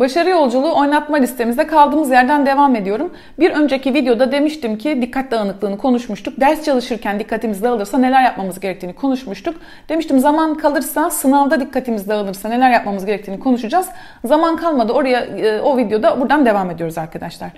Başarı 0.00 0.30
yolculuğu 0.30 0.78
oynatma 0.78 1.16
listemizde 1.16 1.66
kaldığımız 1.66 2.10
yerden 2.10 2.46
devam 2.46 2.76
ediyorum. 2.76 3.12
Bir 3.38 3.50
önceki 3.50 3.94
videoda 3.94 4.32
demiştim 4.32 4.78
ki 4.78 5.02
dikkat 5.02 5.30
dağınıklığını 5.30 5.78
konuşmuştuk. 5.78 6.40
Ders 6.40 6.64
çalışırken 6.64 7.18
dikkatimiz 7.18 7.62
dağılırsa 7.62 7.98
neler 7.98 8.22
yapmamız 8.22 8.60
gerektiğini 8.60 8.94
konuşmuştuk. 8.94 9.56
Demiştim 9.88 10.18
zaman 10.18 10.54
kalırsa 10.54 11.10
sınavda 11.10 11.60
dikkatimiz 11.60 12.08
dağılırsa 12.08 12.48
neler 12.48 12.70
yapmamız 12.70 13.06
gerektiğini 13.06 13.40
konuşacağız. 13.40 13.88
Zaman 14.24 14.56
kalmadı 14.56 14.92
oraya 14.92 15.20
e, 15.20 15.60
o 15.60 15.76
videoda 15.76 16.20
buradan 16.20 16.46
devam 16.46 16.70
ediyoruz 16.70 16.98
arkadaşlar. 16.98 17.50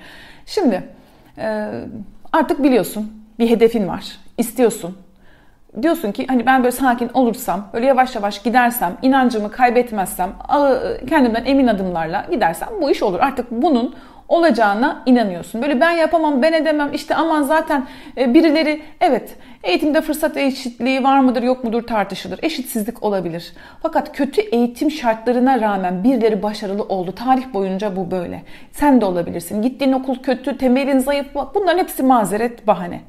Şimdi 0.47 0.83
e, 1.39 1.69
artık 2.33 2.63
biliyorsun 2.63 3.13
bir 3.39 3.51
hedefin 3.51 3.89
var. 3.89 4.05
istiyorsun 4.39 4.97
diyorsun 5.83 6.13
ki 6.13 6.27
hani 6.29 6.47
ben 6.47 6.63
böyle 6.63 6.73
sakin 6.73 7.11
olursam, 7.15 7.69
böyle 7.73 7.87
yavaş 7.87 8.15
yavaş 8.15 8.43
gidersem, 8.43 8.97
inancımı 9.03 9.51
kaybetmezsem, 9.51 10.31
kendimden 11.09 11.45
emin 11.45 11.67
adımlarla 11.67 12.27
gidersem 12.31 12.69
bu 12.83 12.91
iş 12.91 13.03
olur. 13.03 13.21
Artık 13.21 13.51
bunun 13.51 13.95
olacağına 14.29 15.03
inanıyorsun. 15.07 15.63
Böyle 15.63 15.81
ben 15.81 15.91
yapamam, 15.91 16.43
ben 16.43 16.53
edemem, 16.53 16.91
işte 16.93 17.15
aman 17.15 17.43
zaten 17.43 17.87
e, 18.17 18.35
birileri 18.35 18.83
evet 19.01 19.37
eğitimde 19.63 20.01
fırsat 20.01 20.37
eşitliği 20.37 21.05
var 21.05 21.21
mıdır 21.21 21.43
yok 21.43 21.65
mudur 21.65 21.83
tartışılır. 21.83 22.39
Eşitsizlik 22.43 23.03
olabilir. 23.03 23.53
Fakat 23.83 24.17
kötü 24.17 24.41
eğitim 24.41 24.91
şartlarına 24.91 25.61
rağmen 25.61 26.05
birileri 26.05 26.43
başarılı 26.43 26.83
oldu. 26.83 27.13
Tarih 27.13 27.55
boyunca 27.55 27.97
bu 27.97 28.11
böyle. 28.11 28.43
Sen 28.71 29.01
de 29.01 29.05
olabilirsin. 29.05 29.63
Gittiğin 29.63 29.93
okul 29.93 30.17
kötü, 30.17 30.59
temelin 30.59 30.99
zayıf. 30.99 31.27
Bunların 31.55 31.79
hepsi 31.79 32.03
mazeret, 32.03 32.67
bahane. 32.67 33.01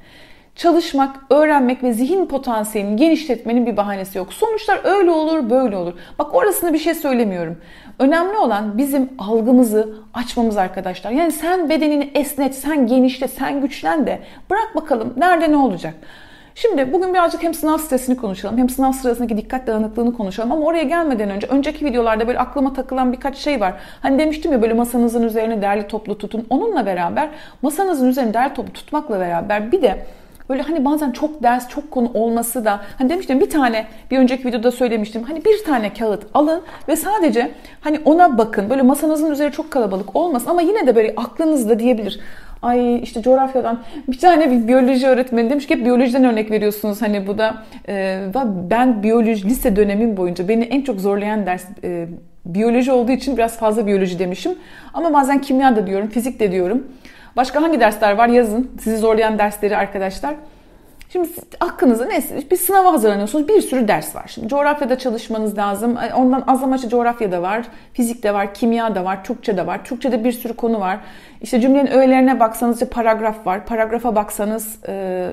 Çalışmak, 0.56 1.16
öğrenmek 1.30 1.84
ve 1.84 1.94
zihin 1.94 2.26
potansiyelini 2.26 2.96
genişletmenin 2.96 3.66
bir 3.66 3.78
bahanesi 3.78 4.18
yok. 4.18 4.34
Sonuçlar 4.34 4.80
öyle 4.84 5.12
olur, 5.12 5.50
böyle 5.50 5.78
olur. 5.78 5.94
Bak 6.20 6.36
orasını 6.36 6.74
bir 6.74 6.80
şey 6.80 6.94
söylemiyorum. 6.94 7.58
Önemli 8.00 8.38
olan 8.38 8.78
bizim 8.78 9.10
algımızı 9.20 9.94
açmamız 10.14 10.58
arkadaşlar. 10.58 11.12
Yani 11.12 11.32
sen 11.32 11.70
bedenini 11.70 12.12
esnet, 12.16 12.56
sen 12.56 12.88
genişle, 12.88 13.28
sen 13.28 13.62
güçlen 13.62 14.08
de 14.08 14.20
bırak 14.50 14.76
bakalım 14.76 15.14
nerede 15.18 15.52
ne 15.52 15.58
olacak. 15.58 15.94
Şimdi 16.56 16.94
bugün 16.94 17.14
birazcık 17.14 17.44
hem 17.44 17.54
sınav 17.54 17.78
stresini 17.78 18.18
konuşalım 18.18 18.58
hem 18.58 18.70
sınav 18.70 18.92
sırasındaki 18.92 19.38
dikkat 19.38 19.68
dağınıklığını 19.68 20.14
konuşalım 20.14 20.52
ama 20.52 20.66
oraya 20.66 20.84
gelmeden 20.84 21.30
önce 21.30 21.48
önceki 21.48 21.86
videolarda 21.86 22.28
böyle 22.28 22.40
aklıma 22.40 22.74
takılan 22.74 23.14
birkaç 23.14 23.38
şey 23.38 23.62
var. 23.62 23.74
Hani 24.02 24.20
demiştim 24.20 24.52
ya 24.52 24.62
böyle 24.62 24.74
masanızın 24.74 25.24
üzerine 25.24 25.62
derli 25.62 25.88
toplu 25.88 26.18
tutun. 26.18 26.46
Onunla 26.50 26.86
beraber 26.86 27.30
masanızın 27.62 28.10
üzerine 28.10 28.34
derli 28.34 28.54
toplu 28.54 28.74
tutmakla 28.74 29.20
beraber 29.20 29.72
bir 29.72 29.82
de 29.82 30.06
Böyle 30.50 30.62
hani 30.62 30.86
bazen 30.86 31.12
çok 31.12 31.44
ders, 31.44 31.70
çok 31.70 31.92
konu 31.92 32.12
olması 32.14 32.66
da 32.66 32.82
hani 32.98 33.10
demiştim 33.10 33.40
bir 33.40 33.50
tane 33.50 33.86
bir 34.12 34.18
önceki 34.18 34.48
videoda 34.48 34.72
söylemiştim. 34.72 35.24
Hani 35.24 35.46
bir 35.46 35.64
tane 35.64 35.94
kağıt 35.94 36.24
alın 36.34 36.62
ve 36.88 36.96
sadece 36.96 37.52
hani 37.82 38.00
ona 38.06 38.38
bakın. 38.38 38.70
Böyle 38.70 38.82
masanızın 38.82 39.32
üzeri 39.32 39.52
çok 39.52 39.72
kalabalık 39.72 40.16
olmasın 40.16 40.50
ama 40.50 40.62
yine 40.62 40.88
de 40.88 40.96
böyle 40.96 41.14
aklınızda 41.18 41.80
diyebilir. 41.80 42.20
Ay 42.62 43.04
işte 43.04 43.22
coğrafyadan 43.22 43.80
bir 44.08 44.18
tane 44.18 44.52
bir 44.52 44.68
biyoloji 44.68 45.08
öğretmeni 45.08 45.50
demiş 45.50 45.68
ki 45.68 45.76
hep 45.76 45.86
biyolojiden 45.86 46.24
örnek 46.24 46.52
veriyorsunuz. 46.52 47.02
Hani 47.02 47.28
bu 47.28 47.38
da 47.38 47.56
e, 47.88 48.20
ben 48.70 49.04
biyoloji 49.04 49.50
lise 49.50 49.76
dönemim 49.76 50.18
boyunca 50.18 50.48
beni 50.48 50.64
en 50.64 50.82
çok 50.82 51.00
zorlayan 51.00 51.46
ders 51.46 51.66
e, 51.84 52.08
biyoloji 52.46 52.92
olduğu 52.92 53.12
için 53.12 53.38
biraz 53.38 53.58
fazla 53.58 53.88
biyoloji 53.88 54.20
demişim. 54.20 54.52
Ama 54.94 55.14
bazen 55.14 55.42
kimya 55.42 55.76
da 55.76 55.88
diyorum, 55.88 56.08
fizik 56.08 56.40
de 56.40 56.52
diyorum. 56.52 56.88
Başka 57.36 57.62
hangi 57.62 57.80
dersler 57.80 58.18
var 58.18 58.28
yazın. 58.28 58.72
Sizi 58.82 58.98
zorlayan 58.98 59.40
dersleri 59.40 59.78
arkadaşlar. 59.78 60.36
Şimdi 61.10 61.30
hakkınızda 61.60 62.06
neyse 62.06 62.44
bir 62.52 62.56
sınava 62.56 62.94
hazırlanıyorsunuz. 62.94 63.48
Bir 63.48 63.62
sürü 63.62 63.88
ders 63.88 64.16
var. 64.16 64.24
Şimdi 64.28 64.48
coğrafyada 64.48 64.98
çalışmanız 64.98 65.58
lazım. 65.58 65.98
Ondan 66.16 66.44
az 66.48 66.64
amaçlı 66.64 66.90
coğrafyada 66.90 67.42
var, 67.42 67.66
fizikte 67.94 68.34
var, 68.34 68.54
kimya 68.54 68.96
da 68.96 69.06
var, 69.06 69.24
Türkçe 69.24 69.58
de 69.58 69.68
var. 69.68 69.86
Türkçede 69.86 70.24
bir 70.24 70.32
sürü 70.32 70.54
konu 70.54 70.80
var. 70.80 71.00
İşte 71.42 71.62
cümlenin 71.62 71.92
öğelerine 71.92 72.40
baksanız 72.40 72.76
işte 72.76 72.90
paragraf 72.90 73.48
var. 73.48 73.66
Paragrafa 73.66 74.16
baksanız 74.16 74.80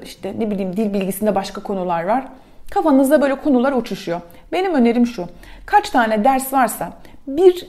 işte 0.04 0.34
ne 0.38 0.50
bileyim 0.50 0.76
dil 0.76 0.92
bilgisinde 0.94 1.34
başka 1.34 1.62
konular 1.62 2.04
var. 2.04 2.24
Kafanızda 2.70 3.22
böyle 3.22 3.34
konular 3.34 3.72
uçuşuyor. 3.72 4.20
Benim 4.53 4.74
önerim 4.74 5.06
şu. 5.06 5.26
Kaç 5.66 5.91
tane 5.91 6.24
ders 6.24 6.53
varsa 6.53 6.92
bir 7.26 7.66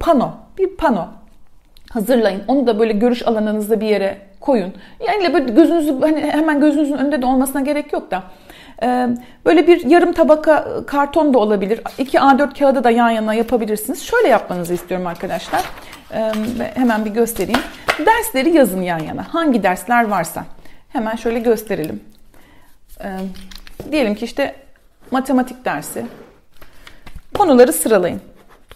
pano, 0.00 0.30
bir 0.58 0.76
pano 0.76 1.08
hazırlayın. 1.94 2.42
Onu 2.48 2.66
da 2.66 2.78
böyle 2.78 2.92
görüş 2.92 3.26
alanınızda 3.26 3.80
bir 3.80 3.86
yere 3.86 4.18
koyun. 4.40 4.72
Yani 5.08 5.34
böyle 5.34 5.52
gözünüzü 5.52 6.00
hani 6.00 6.20
hemen 6.20 6.60
gözünüzün 6.60 6.96
önünde 6.96 7.22
de 7.22 7.26
olmasına 7.26 7.60
gerek 7.60 7.92
yok 7.92 8.10
da. 8.10 8.22
E, 8.82 9.08
böyle 9.46 9.66
bir 9.66 9.86
yarım 9.86 10.12
tabaka 10.12 10.86
karton 10.86 11.34
da 11.34 11.38
olabilir. 11.38 11.80
2 11.98 12.18
A4 12.18 12.58
kağıdı 12.58 12.84
da 12.84 12.90
yan 12.90 13.10
yana 13.10 13.34
yapabilirsiniz. 13.34 14.02
Şöyle 14.02 14.28
yapmanızı 14.28 14.74
istiyorum 14.74 15.06
arkadaşlar. 15.06 15.62
E, 16.14 16.32
hemen 16.74 17.04
bir 17.04 17.10
göstereyim. 17.10 17.60
Dersleri 18.06 18.50
yazın 18.50 18.82
yan 18.82 18.98
yana. 18.98 19.34
Hangi 19.34 19.62
dersler 19.62 20.08
varsa. 20.08 20.44
Hemen 20.88 21.16
şöyle 21.16 21.38
gösterelim. 21.38 22.00
E, 23.04 23.08
diyelim 23.92 24.14
ki 24.14 24.24
işte 24.24 24.54
matematik 25.10 25.64
dersi. 25.64 26.06
Konuları 27.34 27.72
sıralayın. 27.72 28.20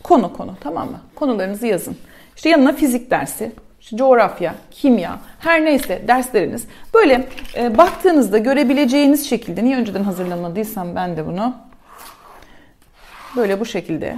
Konu 0.03 0.33
konu 0.33 0.55
tamam 0.61 0.91
mı? 0.91 1.01
Konularınızı 1.15 1.67
yazın. 1.67 1.97
İşte 2.39 2.49
yanına 2.49 2.73
fizik 2.73 3.11
dersi, 3.11 3.53
işte 3.81 3.97
coğrafya, 3.97 4.55
kimya, 4.71 5.19
her 5.39 5.65
neyse 5.65 6.03
dersleriniz. 6.09 6.65
Böyle 6.95 7.29
e, 7.57 7.79
baktığınızda 7.79 8.39
görebileceğiniz 8.39 9.29
şekilde, 9.29 9.65
niye 9.65 9.77
önceden 9.77 10.03
hazırlamadıysam 10.03 10.97
ben 10.97 11.17
de 11.17 11.27
bunu. 11.27 11.57
Böyle 13.37 13.61
bu 13.61 13.65
şekilde. 13.65 14.17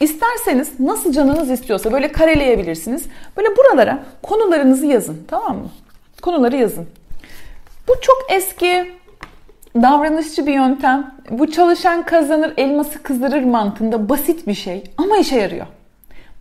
İsterseniz 0.00 0.80
nasıl 0.80 1.12
canınız 1.12 1.50
istiyorsa 1.50 1.92
böyle 1.92 2.12
kareleyebilirsiniz. 2.12 3.06
Böyle 3.36 3.48
buralara 3.56 4.04
konularınızı 4.22 4.86
yazın 4.86 5.24
tamam 5.28 5.56
mı? 5.56 5.70
Konuları 6.22 6.56
yazın. 6.56 6.88
Bu 7.88 7.94
çok 8.00 8.26
eski 8.30 8.92
davranışçı 9.74 10.46
bir 10.46 10.54
yöntem. 10.54 11.14
Bu 11.30 11.50
çalışan 11.50 12.02
kazanır, 12.02 12.54
elması 12.56 13.02
kızdırır 13.02 13.44
mantığında 13.44 14.08
basit 14.08 14.46
bir 14.46 14.54
şey 14.54 14.84
ama 14.96 15.16
işe 15.16 15.36
yarıyor. 15.36 15.66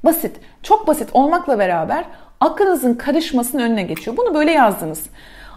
Basit, 0.03 0.35
çok 0.63 0.88
basit 0.88 1.09
olmakla 1.13 1.59
beraber 1.59 2.06
aklınızın 2.39 2.94
karışmasının 2.94 3.63
önüne 3.63 3.84
geçiyor. 3.84 4.18
Bunu 4.18 4.34
böyle 4.34 4.51
yazdınız. 4.51 5.09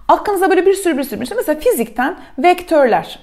Aklınıza 0.09 0.50
böyle 0.50 0.66
bir 0.66 0.75
sürü 0.75 0.99
bir 0.99 1.05
sürü 1.05 1.21
bir 1.21 1.27
şey. 1.27 1.37
Mesela 1.37 1.61
fizikten 1.61 2.16
vektörler. 2.38 3.19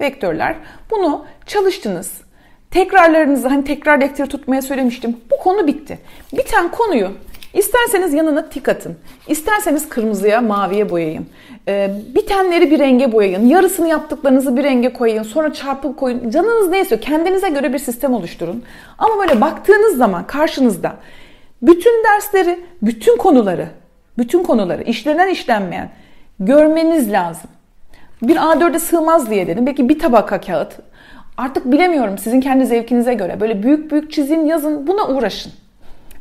Vektörler. 0.00 0.56
Bunu 0.90 1.24
çalıştınız. 1.46 2.20
Tekrarlarınızı 2.70 3.48
hani 3.48 3.64
tekrar 3.64 4.00
defteri 4.00 4.28
tutmaya 4.28 4.62
söylemiştim. 4.62 5.16
Bu 5.30 5.42
konu 5.42 5.66
bitti. 5.66 5.98
Biten 6.32 6.70
konuyu 6.70 7.12
İsterseniz 7.54 8.14
yanına 8.14 8.48
tik 8.48 8.68
atın. 8.68 8.96
İsterseniz 9.28 9.88
kırmızıya, 9.88 10.40
maviye 10.40 10.90
boyayın. 10.90 11.26
Ee, 11.68 11.90
bitenleri 12.14 12.70
bir 12.70 12.78
renge 12.78 13.12
boyayın. 13.12 13.46
Yarısını 13.46 13.88
yaptıklarınızı 13.88 14.56
bir 14.56 14.64
renge 14.64 14.92
koyun. 14.92 15.22
Sonra 15.22 15.52
çarpıp 15.52 15.96
koyun. 15.96 16.30
Canınız 16.30 16.68
ne 16.68 16.80
istiyor? 16.80 17.00
Kendinize 17.00 17.48
göre 17.48 17.72
bir 17.72 17.78
sistem 17.78 18.14
oluşturun. 18.14 18.62
Ama 18.98 19.18
böyle 19.18 19.40
baktığınız 19.40 19.96
zaman 19.96 20.26
karşınızda 20.26 20.96
bütün 21.62 22.04
dersleri, 22.04 22.60
bütün 22.82 23.16
konuları, 23.16 23.68
bütün 24.18 24.42
konuları 24.42 24.82
işlenen 24.82 25.28
işlenmeyen 25.28 25.90
görmeniz 26.40 27.12
lazım. 27.12 27.50
Bir 28.22 28.36
A4'e 28.36 28.78
sığmaz 28.78 29.30
diye 29.30 29.46
dedim. 29.46 29.66
Belki 29.66 29.88
bir 29.88 29.98
tabaka 29.98 30.40
kağıt. 30.40 30.72
Artık 31.36 31.72
bilemiyorum 31.72 32.18
sizin 32.18 32.40
kendi 32.40 32.66
zevkinize 32.66 33.14
göre. 33.14 33.40
Böyle 33.40 33.62
büyük 33.62 33.90
büyük 33.90 34.12
çizin, 34.12 34.44
yazın. 34.44 34.86
Buna 34.86 35.08
uğraşın. 35.08 35.52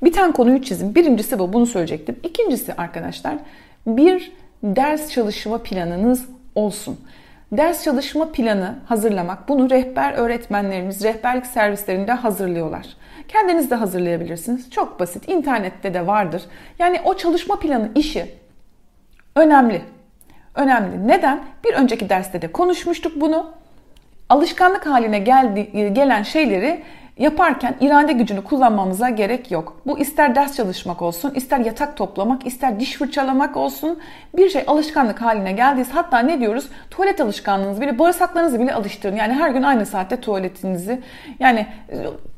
Biten 0.05 0.31
konuyu 0.31 0.61
çizin. 0.61 0.95
Birincisi 0.95 1.39
bu. 1.39 1.53
Bunu 1.53 1.65
söyleyecektim. 1.65 2.19
İkincisi 2.23 2.73
arkadaşlar 2.73 3.35
bir 3.87 4.31
ders 4.63 5.09
çalışma 5.09 5.57
planınız 5.57 6.29
olsun. 6.55 6.99
Ders 7.51 7.83
çalışma 7.83 8.31
planı 8.31 8.75
hazırlamak, 8.85 9.49
bunu 9.49 9.69
rehber 9.69 10.13
öğretmenlerimiz, 10.13 11.03
rehberlik 11.03 11.45
servislerinde 11.45 12.11
hazırlıyorlar. 12.11 12.87
Kendiniz 13.27 13.71
de 13.71 13.75
hazırlayabilirsiniz. 13.75 14.71
Çok 14.71 14.99
basit. 14.99 15.29
İnternette 15.29 15.93
de 15.93 16.07
vardır. 16.07 16.41
Yani 16.79 17.01
o 17.05 17.17
çalışma 17.17 17.59
planı 17.59 17.89
işi 17.95 18.31
önemli. 19.35 19.81
Önemli. 20.55 21.07
Neden? 21.07 21.43
Bir 21.65 21.73
önceki 21.73 22.09
derste 22.09 22.41
de 22.41 22.51
konuşmuştuk 22.51 23.21
bunu. 23.21 23.51
Alışkanlık 24.29 24.85
haline 24.85 25.19
geldi, 25.19 25.93
gelen 25.93 26.23
şeyleri 26.23 26.83
yaparken 27.17 27.75
irade 27.81 28.13
gücünü 28.13 28.43
kullanmamıza 28.43 29.09
gerek 29.09 29.51
yok. 29.51 29.81
Bu 29.85 29.99
ister 29.99 30.35
ders 30.35 30.55
çalışmak 30.55 31.01
olsun, 31.01 31.33
ister 31.35 31.59
yatak 31.59 31.97
toplamak, 31.97 32.45
ister 32.45 32.79
diş 32.79 32.93
fırçalamak 32.93 33.57
olsun. 33.57 33.99
Bir 34.37 34.49
şey 34.49 34.63
alışkanlık 34.67 35.21
haline 35.21 35.51
geldiyse 35.51 35.91
hatta 35.93 36.19
ne 36.19 36.39
diyoruz? 36.39 36.69
Tuvalet 36.91 37.21
alışkanlığınızı 37.21 37.81
bile, 37.81 37.99
bağırsaklarınızı 37.99 38.59
bile 38.59 38.73
alıştırın. 38.73 39.15
Yani 39.15 39.33
her 39.33 39.49
gün 39.49 39.63
aynı 39.63 39.85
saatte 39.85 40.21
tuvaletinizi. 40.21 41.01
Yani 41.39 41.67
e, 41.89 41.95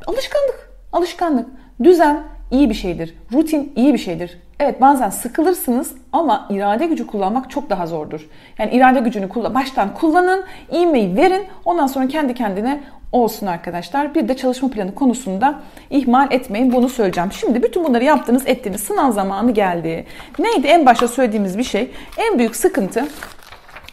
alışkanlık, 0.08 0.70
alışkanlık. 0.94 1.48
Düzen 1.84 2.24
iyi 2.52 2.70
bir 2.70 2.76
şeydir. 2.76 3.18
Rutin 3.34 3.74
iyi 3.76 3.94
bir 3.94 4.00
şeydir. 4.00 4.40
Evet 4.60 4.82
bazen 4.82 5.10
sıkılırsınız 5.10 5.96
ama 6.14 6.48
irade 6.50 6.86
gücü 6.86 7.08
kullanmak 7.08 7.50
çok 7.50 7.70
daha 7.70 7.88
zordur. 7.88 8.30
Yani 8.58 8.72
irade 8.72 9.00
gücünü 9.00 9.30
kullan, 9.30 9.54
baştan 9.54 9.94
kullanın, 9.94 10.44
ivmeyi 10.74 11.16
verin. 11.16 11.44
Ondan 11.66 11.88
sonra 11.88 12.08
kendi 12.08 12.34
kendine 12.34 12.84
olsun 13.16 13.48
arkadaşlar. 13.48 14.16
Bir 14.16 14.28
de 14.28 14.38
çalışma 14.38 14.70
planı 14.70 14.96
konusunda 14.96 15.60
ihmal 15.90 16.32
etmeyin. 16.32 16.74
Bunu 16.74 16.90
söyleyeceğim. 16.90 17.32
Şimdi 17.32 17.64
bütün 17.64 17.84
bunları 17.84 18.04
yaptınız, 18.04 18.44
ettiniz. 18.48 18.82
Sınav 18.82 19.12
zamanı 19.12 19.52
geldi. 19.52 20.06
Neydi 20.40 20.68
en 20.68 20.86
başta 20.86 21.08
söylediğimiz 21.08 21.58
bir 21.58 21.64
şey? 21.64 21.92
En 22.18 22.40
büyük 22.40 22.56
sıkıntı 22.56 23.08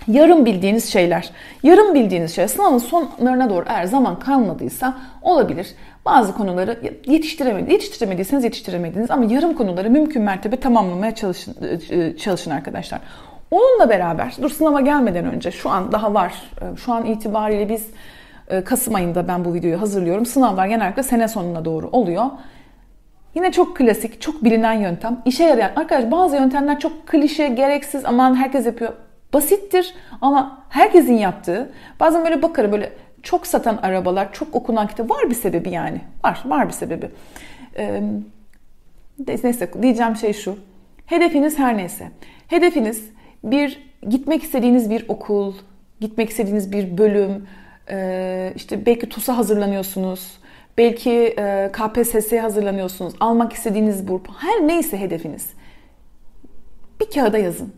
yarım 0.09 0.45
bildiğiniz 0.45 0.93
şeyler. 0.93 1.31
Yarım 1.63 1.95
bildiğiniz 1.95 2.35
şey 2.35 2.49
sınavın 2.49 2.79
sonlarına 2.79 3.51
doğru 3.51 3.65
eğer 3.69 3.85
zaman 3.85 4.19
kalmadıysa 4.19 4.95
olabilir. 5.23 5.67
Bazı 6.05 6.35
konuları 6.35 6.79
yetiştiremedi, 7.07 7.73
yetiştiremediyseniz 7.73 8.45
yetiştiremediniz 8.45 9.11
ama 9.11 9.25
yarım 9.25 9.55
konuları 9.55 9.91
mümkün 9.91 10.23
mertebe 10.23 10.57
tamamlamaya 10.57 11.15
çalışın, 11.15 11.57
e, 11.91 12.17
çalışın 12.17 12.51
arkadaşlar. 12.51 13.01
Onunla 13.51 13.89
beraber, 13.89 14.35
dur 14.43 14.51
sınava 14.51 14.81
gelmeden 14.81 15.25
önce 15.25 15.51
şu 15.51 15.71
an 15.71 15.93
daha 15.93 16.15
var. 16.15 16.35
E, 16.61 16.77
şu 16.77 16.93
an 16.93 17.07
itibariyle 17.07 17.69
biz 17.69 17.87
Kasım 18.61 18.95
ayında 18.95 19.29
ben 19.29 19.45
bu 19.45 19.55
videoyu 19.55 19.81
hazırlıyorum. 19.81 20.27
Sınavlar 20.27 20.67
genellikle 20.67 21.03
sene 21.03 21.29
sonuna 21.29 21.65
doğru 21.65 21.89
oluyor. 21.93 22.25
Yine 23.35 23.53
çok 23.53 23.77
klasik, 23.77 24.21
çok 24.21 24.45
bilinen 24.45 24.73
yöntem. 24.73 25.23
İşe 25.25 25.45
yarayan. 25.45 25.73
Arkadaşlar 25.77 26.11
bazı 26.11 26.37
yöntemler 26.37 26.81
çok 26.81 27.07
klişe, 27.07 27.49
gereksiz, 27.49 28.05
aman 28.05 28.35
herkes 28.35 28.67
yapıyor. 28.67 28.93
Basittir 29.33 29.95
ama 30.21 30.65
herkesin 30.69 31.15
yaptığı. 31.15 31.73
Bazen 32.01 32.25
böyle 32.25 32.43
bakarım 32.43 32.73
böyle 32.73 32.93
çok 33.23 33.47
satan 33.47 33.77
arabalar, 33.77 34.33
çok 34.33 34.55
okunan 34.55 34.87
kitap 34.87 35.11
var 35.11 35.31
bir 35.31 35.35
sebebi 35.35 35.71
yani. 35.71 36.01
Var, 36.25 36.43
var 36.47 36.69
bir 36.69 36.73
sebebi. 36.73 37.11
Ee, 37.77 38.03
neyse 39.27 39.71
diyeceğim 39.83 40.17
şey 40.17 40.33
şu. 40.33 40.59
Hedefiniz 41.07 41.59
her 41.59 41.77
neyse. 41.77 42.09
Hedefiniz 42.47 43.11
bir 43.45 43.93
gitmek 44.09 44.43
istediğiniz 44.43 44.91
bir 44.91 45.05
okul, 45.09 45.55
gitmek 46.01 46.31
istediğiniz 46.31 46.73
bir 46.73 46.99
bölüm, 46.99 47.47
e, 47.91 48.53
işte 48.57 48.87
belki 48.87 49.09
TUS'a 49.09 49.39
hazırlanıyorsunuz, 49.39 50.39
belki 50.79 51.35
e, 51.39 51.71
KPSS'ye 51.73 52.41
hazırlanıyorsunuz, 52.41 53.15
almak 53.21 53.53
istediğiniz 53.53 54.09
burp, 54.09 54.29
her 54.39 54.69
neyse 54.69 55.01
hedefiniz. 55.01 55.51
Bir 57.01 57.11
kağıda 57.11 57.39
yazın. 57.39 57.73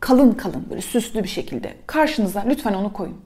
Kalın 0.00 0.32
kalın 0.32 0.66
böyle 0.70 0.80
süslü 0.80 1.22
bir 1.22 1.28
şekilde 1.28 1.74
karşınıza 1.86 2.44
lütfen 2.48 2.74
onu 2.74 2.92
koyun. 2.92 3.16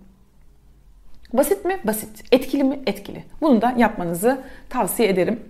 Basit 1.32 1.64
mi? 1.64 1.78
Basit. 1.84 2.24
Etkili 2.32 2.64
mi? 2.64 2.80
Etkili. 2.86 3.24
Bunu 3.40 3.62
da 3.62 3.74
yapmanızı 3.76 4.40
tavsiye 4.68 5.08
ederim. 5.08 5.40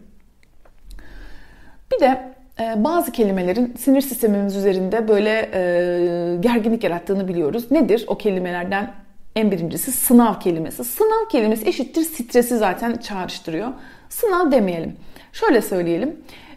Bir 1.92 2.00
de 2.00 2.34
e, 2.60 2.84
bazı 2.84 3.12
kelimelerin 3.12 3.74
sinir 3.78 4.00
sistemimiz 4.00 4.56
üzerinde 4.56 5.08
böyle 5.08 5.50
e, 5.52 6.36
gerginlik 6.40 6.84
yarattığını 6.84 7.28
biliyoruz. 7.28 7.70
Nedir 7.70 8.04
o 8.06 8.18
kelimelerden 8.18 8.94
en 9.36 9.50
birincisi 9.50 9.92
sınav 9.92 10.40
kelimesi. 10.40 10.84
Sınav 10.84 11.28
kelimesi 11.28 11.68
eşittir 11.68 12.02
stresi 12.02 12.58
zaten 12.58 12.96
çağrıştırıyor. 12.96 13.68
Sınav 14.08 14.50
demeyelim. 14.50 14.96
Şöyle 15.32 15.62
söyleyelim. 15.62 16.16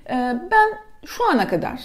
E, 0.10 0.14
ben 0.52 0.70
şu 1.06 1.30
ana 1.30 1.48
kadar 1.48 1.82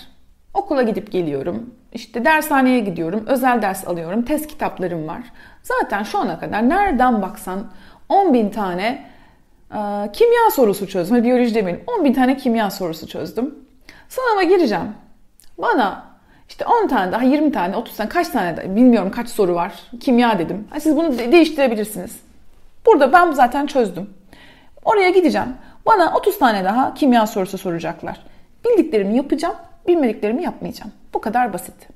okula 0.55 0.83
gidip 0.83 1.13
geliyorum. 1.13 1.75
İşte 1.93 2.25
dershaneye 2.25 2.81
gidiyorum, 2.81 3.25
özel 3.27 3.63
ders 3.63 3.89
alıyorum, 3.89 4.23
test 4.23 4.47
kitaplarım 4.47 5.09
var. 5.09 5.23
Zaten 5.63 6.03
şu 6.03 6.19
ana 6.19 6.41
kadar 6.41 6.69
nereden 6.69 7.23
baksan 7.23 7.67
10 8.09 8.35
bin 8.35 8.51
tane 8.51 9.07
e, 9.71 9.79
kimya 10.13 10.51
sorusu 10.53 10.89
çözdüm. 10.89 11.25
Biyoloji 11.25 11.55
demeyelim. 11.55 11.85
10 11.99 12.05
bin 12.05 12.13
tane 12.13 12.37
kimya 12.37 12.71
sorusu 12.71 13.07
çözdüm. 13.07 13.55
Sınava 14.09 14.43
gireceğim. 14.43 14.95
Bana 15.59 16.16
işte 16.49 16.65
10 16.85 16.89
tane 16.89 17.13
daha 17.13 17.23
20 17.23 17.53
tane 17.53 17.77
30 17.77 17.97
tane 17.97 18.09
kaç 18.09 18.29
tane 18.29 18.57
daha 18.57 18.77
bilmiyorum 18.77 19.11
kaç 19.11 19.29
soru 19.29 19.55
var. 19.55 19.73
Kimya 20.01 20.39
dedim. 20.39 20.69
Siz 20.81 20.97
bunu 20.97 21.19
değiştirebilirsiniz. 21.19 22.17
Burada 22.87 23.13
ben 23.13 23.33
zaten 23.33 23.67
çözdüm. 23.67 24.11
Oraya 24.85 25.11
gideceğim. 25.11 25.49
Bana 25.87 26.15
30 26.15 26.39
tane 26.39 26.65
daha 26.65 26.95
kimya 26.95 27.27
sorusu 27.27 27.59
soracaklar. 27.59 28.21
Bildiklerimi 28.65 29.17
yapacağım, 29.17 29.57
bilmediklerimi 29.89 30.43
yapmayacağım. 30.43 30.93
Bu 31.15 31.21
kadar 31.21 31.53
basit. 31.53 31.96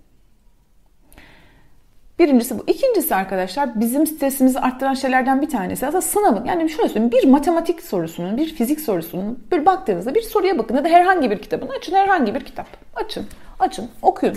Birincisi 2.20 2.58
bu. 2.58 2.64
İkincisi 2.66 3.14
arkadaşlar 3.14 3.80
bizim 3.80 4.06
stresimizi 4.06 4.60
arttıran 4.60 4.94
şeylerden 4.94 5.42
bir 5.42 5.48
tanesi 5.48 5.86
aslında 5.86 6.02
sınavın 6.02 6.44
yani 6.44 6.70
şöyle 6.70 6.88
söyleyeyim 6.88 7.12
bir 7.12 7.28
matematik 7.28 7.82
sorusunun 7.82 8.36
bir 8.36 8.54
fizik 8.54 8.80
sorusunun 8.80 9.44
bir 9.52 9.66
baktığınızda 9.66 10.14
bir 10.14 10.22
soruya 10.22 10.58
bakın 10.58 10.76
ya 10.76 10.84
da 10.84 10.88
herhangi 10.88 11.30
bir 11.30 11.38
kitabını 11.38 11.70
açın 11.72 11.94
herhangi 11.94 12.34
bir 12.34 12.40
kitap 12.40 12.66
açın 12.94 13.26
açın 13.60 13.88
okuyun. 14.02 14.36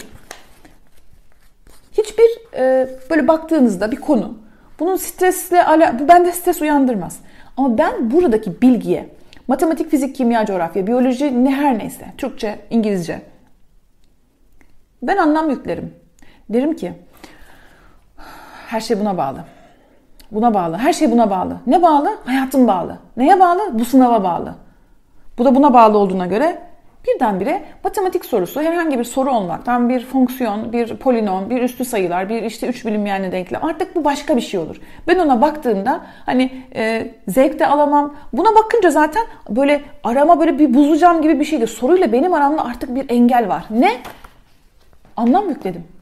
Hiçbir 1.98 2.58
e, 2.58 2.90
böyle 3.10 3.28
baktığınızda 3.28 3.92
bir 3.92 3.98
konu 3.98 4.38
bunun 4.80 4.96
stresle 4.96 5.66
ala, 5.66 6.00
bu 6.00 6.08
bende 6.08 6.32
stres 6.32 6.62
uyandırmaz. 6.62 7.20
Ama 7.58 7.78
ben 7.78 8.12
buradaki 8.12 8.62
bilgiye 8.62 9.10
matematik, 9.48 9.92
fizik, 9.92 10.16
kimya, 10.16 10.46
coğrafya, 10.46 10.88
biyoloji 10.88 11.46
ne 11.46 11.56
her 11.56 11.78
neyse 11.78 12.06
Türkçe, 12.18 12.60
İngilizce 12.70 13.22
ben 15.02 15.18
anlam 15.18 15.50
yüklerim. 15.50 15.94
Derim 16.50 16.76
ki 16.76 16.94
her 18.74 18.82
şey 18.82 19.00
buna 19.00 19.18
bağlı. 19.18 19.38
Buna 20.32 20.54
bağlı. 20.54 20.78
Her 20.78 20.94
şey 20.94 21.12
buna 21.12 21.30
bağlı. 21.30 21.58
Ne 21.68 21.82
bağlı? 21.82 22.18
Hayatım 22.26 22.68
bağlı. 22.68 22.98
Neye 23.18 23.40
bağlı? 23.40 23.80
Bu 23.80 23.86
sınava 23.86 24.24
bağlı. 24.24 24.56
Bu 25.38 25.46
da 25.46 25.56
buna 25.56 25.74
bağlı 25.74 25.98
olduğuna 25.98 26.26
göre 26.26 26.58
birdenbire 27.08 27.64
matematik 27.84 28.26
sorusu 28.26 28.62
herhangi 28.62 29.00
bir 29.00 29.04
soru 29.04 29.32
olmaktan 29.32 29.90
bir 29.90 30.06
fonksiyon, 30.06 30.74
bir 30.74 30.98
polinom, 30.98 31.50
bir 31.50 31.62
üstü 31.62 31.86
sayılar, 31.86 32.30
bir 32.30 32.44
işte 32.44 32.68
üç 32.68 32.86
bilinmeyenli 32.86 33.32
denklem 33.32 33.66
artık 33.66 33.96
bu 33.96 34.04
başka 34.04 34.36
bir 34.36 34.42
şey 34.42 34.60
olur. 34.60 34.82
Ben 35.08 35.20
ona 35.20 35.42
baktığımda 35.42 36.02
hani 36.26 36.52
e, 36.76 37.12
zevk 37.28 37.60
de 37.60 37.68
alamam. 37.68 38.16
Buna 38.34 38.56
bakınca 38.56 38.92
zaten 38.92 39.24
böyle 39.50 39.82
arama 40.04 40.40
böyle 40.40 40.60
bir 40.60 40.74
bulacağım 40.74 41.22
gibi 41.22 41.40
bir 41.40 41.46
şeydi. 41.46 41.68
Soruyla 41.68 42.12
benim 42.12 42.34
aramda 42.34 42.66
artık 42.66 42.96
bir 42.96 43.10
engel 43.10 43.50
var. 43.50 43.66
Ne? 43.70 43.92
Anlam 45.18 45.50
yükledim. 45.50 45.93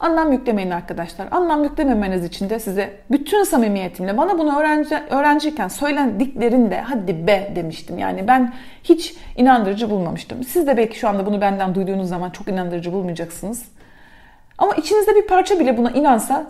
Anlam 0.00 0.32
yüklemeyin 0.32 0.70
arkadaşlar. 0.70 1.28
Anlam 1.30 1.64
yüklememeniz 1.64 2.24
için 2.24 2.50
de 2.50 2.58
size 2.58 2.90
bütün 3.10 3.42
samimiyetimle 3.42 4.16
bana 4.16 4.38
bunu 4.38 4.58
öğrenci, 4.58 4.94
öğrenciyken 5.10 5.68
söylendiklerinde 5.68 6.80
hadi 6.80 7.26
be 7.26 7.52
demiştim. 7.56 7.98
Yani 7.98 8.28
ben 8.28 8.54
hiç 8.84 9.14
inandırıcı 9.36 9.90
bulmamıştım. 9.90 10.44
Siz 10.44 10.66
de 10.66 10.76
belki 10.76 10.98
şu 10.98 11.08
anda 11.08 11.26
bunu 11.26 11.40
benden 11.40 11.74
duyduğunuz 11.74 12.08
zaman 12.08 12.30
çok 12.30 12.48
inandırıcı 12.48 12.92
bulmayacaksınız. 12.92 13.64
Ama 14.58 14.74
içinizde 14.74 15.14
bir 15.14 15.26
parça 15.26 15.60
bile 15.60 15.76
buna 15.76 15.90
inansa 15.90 16.48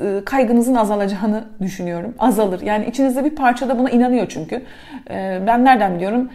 e, 0.00 0.24
kaygınızın 0.24 0.74
azalacağını 0.74 1.44
düşünüyorum. 1.60 2.14
Azalır. 2.18 2.60
Yani 2.60 2.86
içinizde 2.86 3.24
bir 3.24 3.34
parça 3.34 3.68
da 3.68 3.78
buna 3.78 3.90
inanıyor 3.90 4.26
çünkü. 4.28 4.62
Ben 5.46 5.64
nereden 5.64 5.94
biliyorum? 5.96 6.30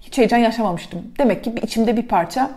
Hiç 0.00 0.18
heyecan 0.18 0.38
yaşamamıştım. 0.38 1.02
Demek 1.18 1.44
ki 1.44 1.54
içimde 1.62 1.96
bir 1.96 2.08
parça 2.08 2.50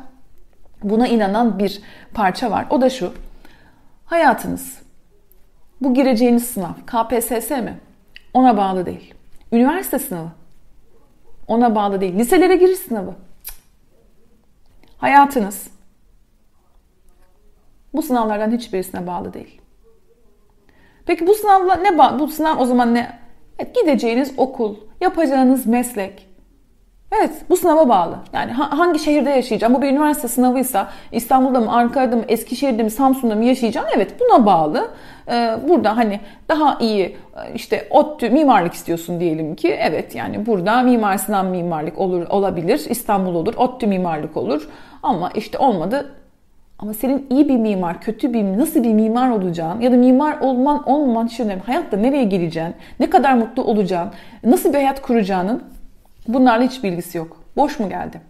buna 0.84 1.08
inanan 1.08 1.60
bir 1.60 1.82
parça 2.14 2.52
var. 2.52 2.66
O 2.70 2.82
da 2.82 2.90
şu. 2.90 3.14
Hayatınız, 4.08 4.82
bu 5.82 5.94
gireceğiniz 5.94 6.48
sınav 6.48 6.74
KPSS 6.86 7.50
mi? 7.50 7.80
Ona 8.34 8.58
bağlı 8.58 8.86
değil. 8.86 9.14
Üniversite 9.52 10.00
sınavı 10.00 10.32
ona 11.48 11.76
bağlı 11.76 12.02
değil. 12.02 12.20
Liselere 12.20 12.56
giriş 12.56 12.80
sınavı. 12.80 13.16
Hayatınız 14.98 15.68
bu 17.94 18.02
sınavlardan 18.02 18.52
hiçbirisine 18.52 19.08
bağlı 19.08 19.34
değil. 19.34 19.62
Peki 21.06 21.28
bu 21.28 21.34
sınavla 21.34 21.76
ne? 21.76 22.20
Bu 22.20 22.28
sınav 22.28 22.60
o 22.60 22.66
zaman 22.66 22.94
ne? 22.94 23.20
Gideceğiniz 23.76 24.34
okul, 24.38 24.76
yapacağınız 25.02 25.66
meslek, 25.66 26.30
Evet 27.12 27.32
bu 27.50 27.58
sınava 27.58 27.90
bağlı. 27.90 28.18
Yani 28.34 28.52
hangi 28.52 29.00
şehirde 29.00 29.30
yaşayacağım? 29.30 29.74
Bu 29.74 29.82
bir 29.82 29.88
üniversite 29.88 30.28
sınavıysa 30.28 30.90
İstanbul'da 31.12 31.60
mı, 31.60 31.72
Ankara'da 31.72 32.16
mı, 32.16 32.24
Eskişehir'de 32.28 32.84
mi, 32.84 32.90
Samsun'da 32.90 33.36
mı 33.36 33.46
yaşayacağım? 33.46 33.88
Evet 33.96 34.16
buna 34.20 34.46
bağlı. 34.46 34.88
Ee, 35.28 35.58
burada 35.70 35.98
hani 35.98 36.20
daha 36.50 36.78
iyi 36.80 37.04
e, 37.04 37.54
işte 37.56 37.88
ODTÜ 37.90 38.30
mimarlık 38.30 38.74
istiyorsun 38.74 39.20
diyelim 39.20 39.56
ki. 39.56 39.78
Evet 39.80 40.16
yani 40.16 40.46
burada 40.46 40.82
Mimar 40.82 41.18
Sinan 41.18 41.46
mimarlık 41.46 41.98
olur 41.98 42.28
olabilir. 42.30 42.86
İstanbul 42.90 43.36
olur, 43.36 43.54
ODTÜ 43.58 43.88
mimarlık 43.88 44.38
olur. 44.38 44.70
Ama 45.04 45.30
işte 45.30 45.58
olmadı 45.58 46.14
ama 46.80 46.94
senin 46.94 47.28
iyi 47.30 47.50
bir 47.50 47.58
mimar, 47.58 48.02
kötü 48.02 48.34
bir, 48.34 48.44
nasıl 48.44 48.84
bir 48.84 48.94
mimar 48.94 49.30
olacağın 49.30 49.82
ya 49.82 49.92
da 49.92 49.96
mimar 49.96 50.40
olman 50.40 50.90
olmaman 50.90 51.28
hiç 51.28 51.40
önemli. 51.40 51.62
Hayatta 51.62 51.98
nereye 51.98 52.24
geleceğin, 52.24 52.76
ne 53.00 53.10
kadar 53.10 53.34
mutlu 53.34 53.64
olacağın, 53.64 54.10
nasıl 54.44 54.70
bir 54.70 54.74
hayat 54.74 55.02
kuracağının 55.02 55.64
Bunlarla 56.28 56.64
hiç 56.64 56.84
bilgisi 56.84 57.18
yok. 57.18 57.44
Boş 57.58 57.80
mu 57.80 57.90
geldi? 57.90 58.22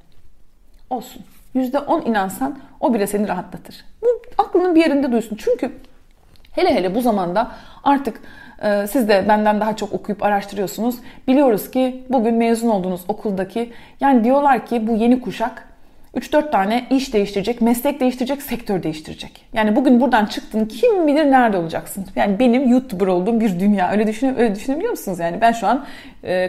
Olsun. 0.89 1.22
%10 1.56 2.06
inansan 2.06 2.60
o 2.80 2.94
bile 2.94 3.08
seni 3.08 3.27
rahatlatır. 3.27 3.86
Bu 4.01 4.08
aklının 4.38 4.75
bir 4.75 4.80
yerinde 4.80 5.12
duysun. 5.12 5.36
Çünkü 5.36 5.72
hele 6.51 6.75
hele 6.75 6.96
bu 6.96 7.01
zamanda 7.01 7.51
artık 7.84 8.22
e, 8.63 8.88
siz 8.88 9.10
de 9.10 9.25
benden 9.27 9.62
daha 9.62 9.75
çok 9.75 9.94
okuyup 9.94 10.24
araştırıyorsunuz. 10.24 10.96
Biliyoruz 11.27 11.72
ki 11.72 12.06
bugün 12.10 12.36
mezun 12.36 12.70
olduğunuz 12.70 13.01
okuldaki 13.08 13.74
yani 14.00 14.24
diyorlar 14.24 14.66
ki 14.66 14.88
bu 14.88 14.96
yeni 14.96 15.22
kuşak 15.22 15.66
3-4 16.17 16.51
tane 16.51 16.86
iş 16.89 17.13
değiştirecek, 17.13 17.62
meslek 17.62 18.00
değiştirecek, 18.00 18.41
sektör 18.41 18.83
değiştirecek. 18.83 19.45
Yani 19.53 19.75
bugün 19.75 20.01
buradan 20.01 20.25
çıktın 20.25 20.65
kim 20.65 21.07
bilir 21.07 21.31
nerede 21.31 21.57
olacaksın. 21.57 22.05
Yani 22.15 22.39
benim 22.39 22.69
YouTuber 22.69 23.07
olduğum 23.07 23.39
bir 23.39 23.59
dünya. 23.59 23.91
Öyle, 23.91 24.07
düşünü, 24.07 24.36
öyle 24.38 24.55
düşünebiliyor 24.55 24.91
musunuz? 24.91 25.19
Yani 25.19 25.41
ben 25.41 25.51
şu 25.51 25.67
an 25.67 25.86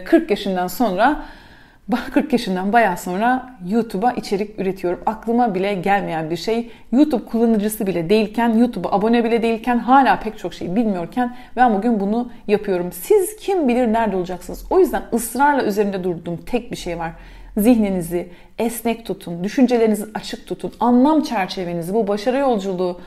40 0.05 0.29
yaşından 0.29 0.67
sonra 0.67 1.21
40 2.13 2.33
yaşından 2.33 2.73
bayağı 2.73 2.97
sonra 2.97 3.49
YouTube'a 3.67 4.11
içerik 4.11 4.59
üretiyorum. 4.59 4.99
Aklıma 5.05 5.55
bile 5.55 5.73
gelmeyen 5.73 6.29
bir 6.29 6.35
şey. 6.35 6.71
YouTube 6.91 7.25
kullanıcısı 7.25 7.87
bile 7.87 8.09
değilken, 8.09 8.49
YouTube'a 8.49 8.91
abone 8.91 9.23
bile 9.23 9.41
değilken, 9.41 9.77
hala 9.77 10.19
pek 10.19 10.37
çok 10.37 10.53
şey 10.53 10.75
bilmiyorken 10.75 11.35
ben 11.55 11.73
bugün 11.73 11.99
bunu 11.99 12.31
yapıyorum. 12.47 12.91
Siz 12.91 13.35
kim 13.35 13.67
bilir 13.67 13.93
nerede 13.93 14.15
olacaksınız? 14.15 14.65
O 14.69 14.79
yüzden 14.79 15.01
ısrarla 15.13 15.63
üzerinde 15.63 16.03
durduğum 16.03 16.37
tek 16.37 16.71
bir 16.71 16.77
şey 16.77 16.99
var. 16.99 17.11
Zihninizi 17.59 18.29
esnek 18.57 19.05
tutun, 19.05 19.43
düşüncelerinizi 19.43 20.05
açık 20.13 20.47
tutun, 20.47 20.73
anlam 20.79 21.21
çerçevenizi, 21.21 21.93
bu 21.93 22.07
başarı 22.07 22.37
yolculuğu 22.37 22.99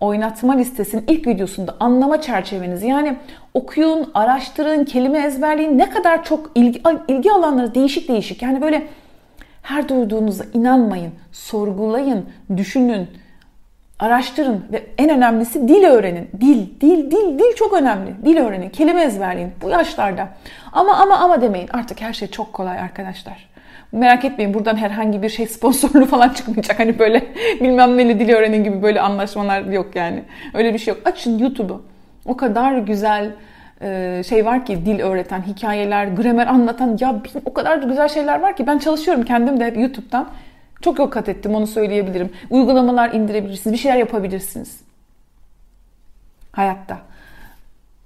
oynatma 0.00 0.56
listesinin 0.56 1.04
ilk 1.08 1.26
videosunda 1.26 1.76
anlama 1.80 2.20
çerçevenizi 2.20 2.86
yani 2.86 3.16
okuyun, 3.54 4.10
araştırın, 4.14 4.84
kelime 4.84 5.18
ezberleyin 5.18 5.78
ne 5.78 5.90
kadar 5.90 6.24
çok 6.24 6.50
ilgi, 6.54 6.82
ilgi 7.08 7.32
alanları 7.32 7.74
değişik 7.74 8.08
değişik. 8.08 8.42
Yani 8.42 8.60
böyle 8.60 8.86
her 9.62 9.88
duyduğunuza 9.88 10.44
inanmayın, 10.54 11.12
sorgulayın, 11.32 12.26
düşünün, 12.56 13.08
araştırın 13.98 14.64
ve 14.72 14.86
en 14.98 15.10
önemlisi 15.10 15.68
dil 15.68 15.84
öğrenin. 15.84 16.30
Dil, 16.40 16.80
dil, 16.80 17.10
dil, 17.10 17.38
dil 17.38 17.56
çok 17.56 17.72
önemli. 17.72 18.14
Dil 18.24 18.36
öğrenin, 18.36 18.70
kelime 18.70 19.02
ezberleyin 19.02 19.52
bu 19.62 19.68
yaşlarda. 19.68 20.28
Ama 20.72 20.94
ama 20.94 21.18
ama 21.18 21.42
demeyin. 21.42 21.68
Artık 21.72 22.00
her 22.00 22.12
şey 22.12 22.28
çok 22.28 22.52
kolay 22.52 22.78
arkadaşlar. 22.78 23.48
Merak 23.92 24.24
etmeyin 24.24 24.54
buradan 24.54 24.76
herhangi 24.76 25.22
bir 25.22 25.28
şey 25.28 25.46
sponsorlu 25.46 26.06
falan 26.06 26.28
çıkmayacak. 26.28 26.78
Hani 26.78 26.98
böyle 26.98 27.26
bilmem 27.60 27.96
neli 27.96 28.20
dil 28.20 28.30
öğrenin 28.30 28.64
gibi 28.64 28.82
böyle 28.82 29.00
anlaşmalar 29.00 29.60
yok 29.60 29.96
yani. 29.96 30.22
Öyle 30.54 30.74
bir 30.74 30.78
şey 30.78 30.94
yok. 30.94 31.02
Açın 31.06 31.38
YouTube'u. 31.38 31.82
O 32.24 32.36
kadar 32.36 32.78
güzel 32.78 33.30
e, 33.82 34.22
şey 34.28 34.44
var 34.44 34.66
ki 34.66 34.86
dil 34.86 35.00
öğreten, 35.00 35.42
hikayeler, 35.42 36.06
gramer 36.06 36.46
anlatan 36.46 36.98
ya 37.00 37.22
o 37.44 37.54
kadar 37.54 37.78
güzel 37.78 38.08
şeyler 38.08 38.40
var 38.40 38.56
ki 38.56 38.66
ben 38.66 38.78
çalışıyorum 38.78 39.24
kendim 39.24 39.60
de 39.60 39.64
hep 39.64 39.76
YouTube'dan. 39.76 40.28
Çok 40.80 40.98
yol 40.98 41.06
kat 41.06 41.28
ettim 41.28 41.54
onu 41.54 41.66
söyleyebilirim. 41.66 42.30
Uygulamalar 42.50 43.12
indirebilirsiniz, 43.12 43.72
bir 43.74 43.78
şeyler 43.78 43.96
yapabilirsiniz. 43.96 44.80
Hayatta. 46.52 46.98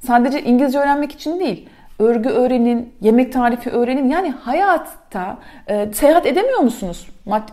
Sadece 0.06 0.42
İngilizce 0.42 0.78
öğrenmek 0.78 1.12
için 1.12 1.40
değil 1.40 1.68
örgü 2.00 2.28
öğrenin, 2.28 2.92
yemek 3.00 3.32
tarifi 3.32 3.70
öğrenin. 3.70 4.08
Yani 4.08 4.30
hayatta 4.30 5.38
e, 5.68 5.92
seyahat 5.92 6.26
edemiyor 6.26 6.60
musunuz? 6.60 7.08
Mad 7.26 7.48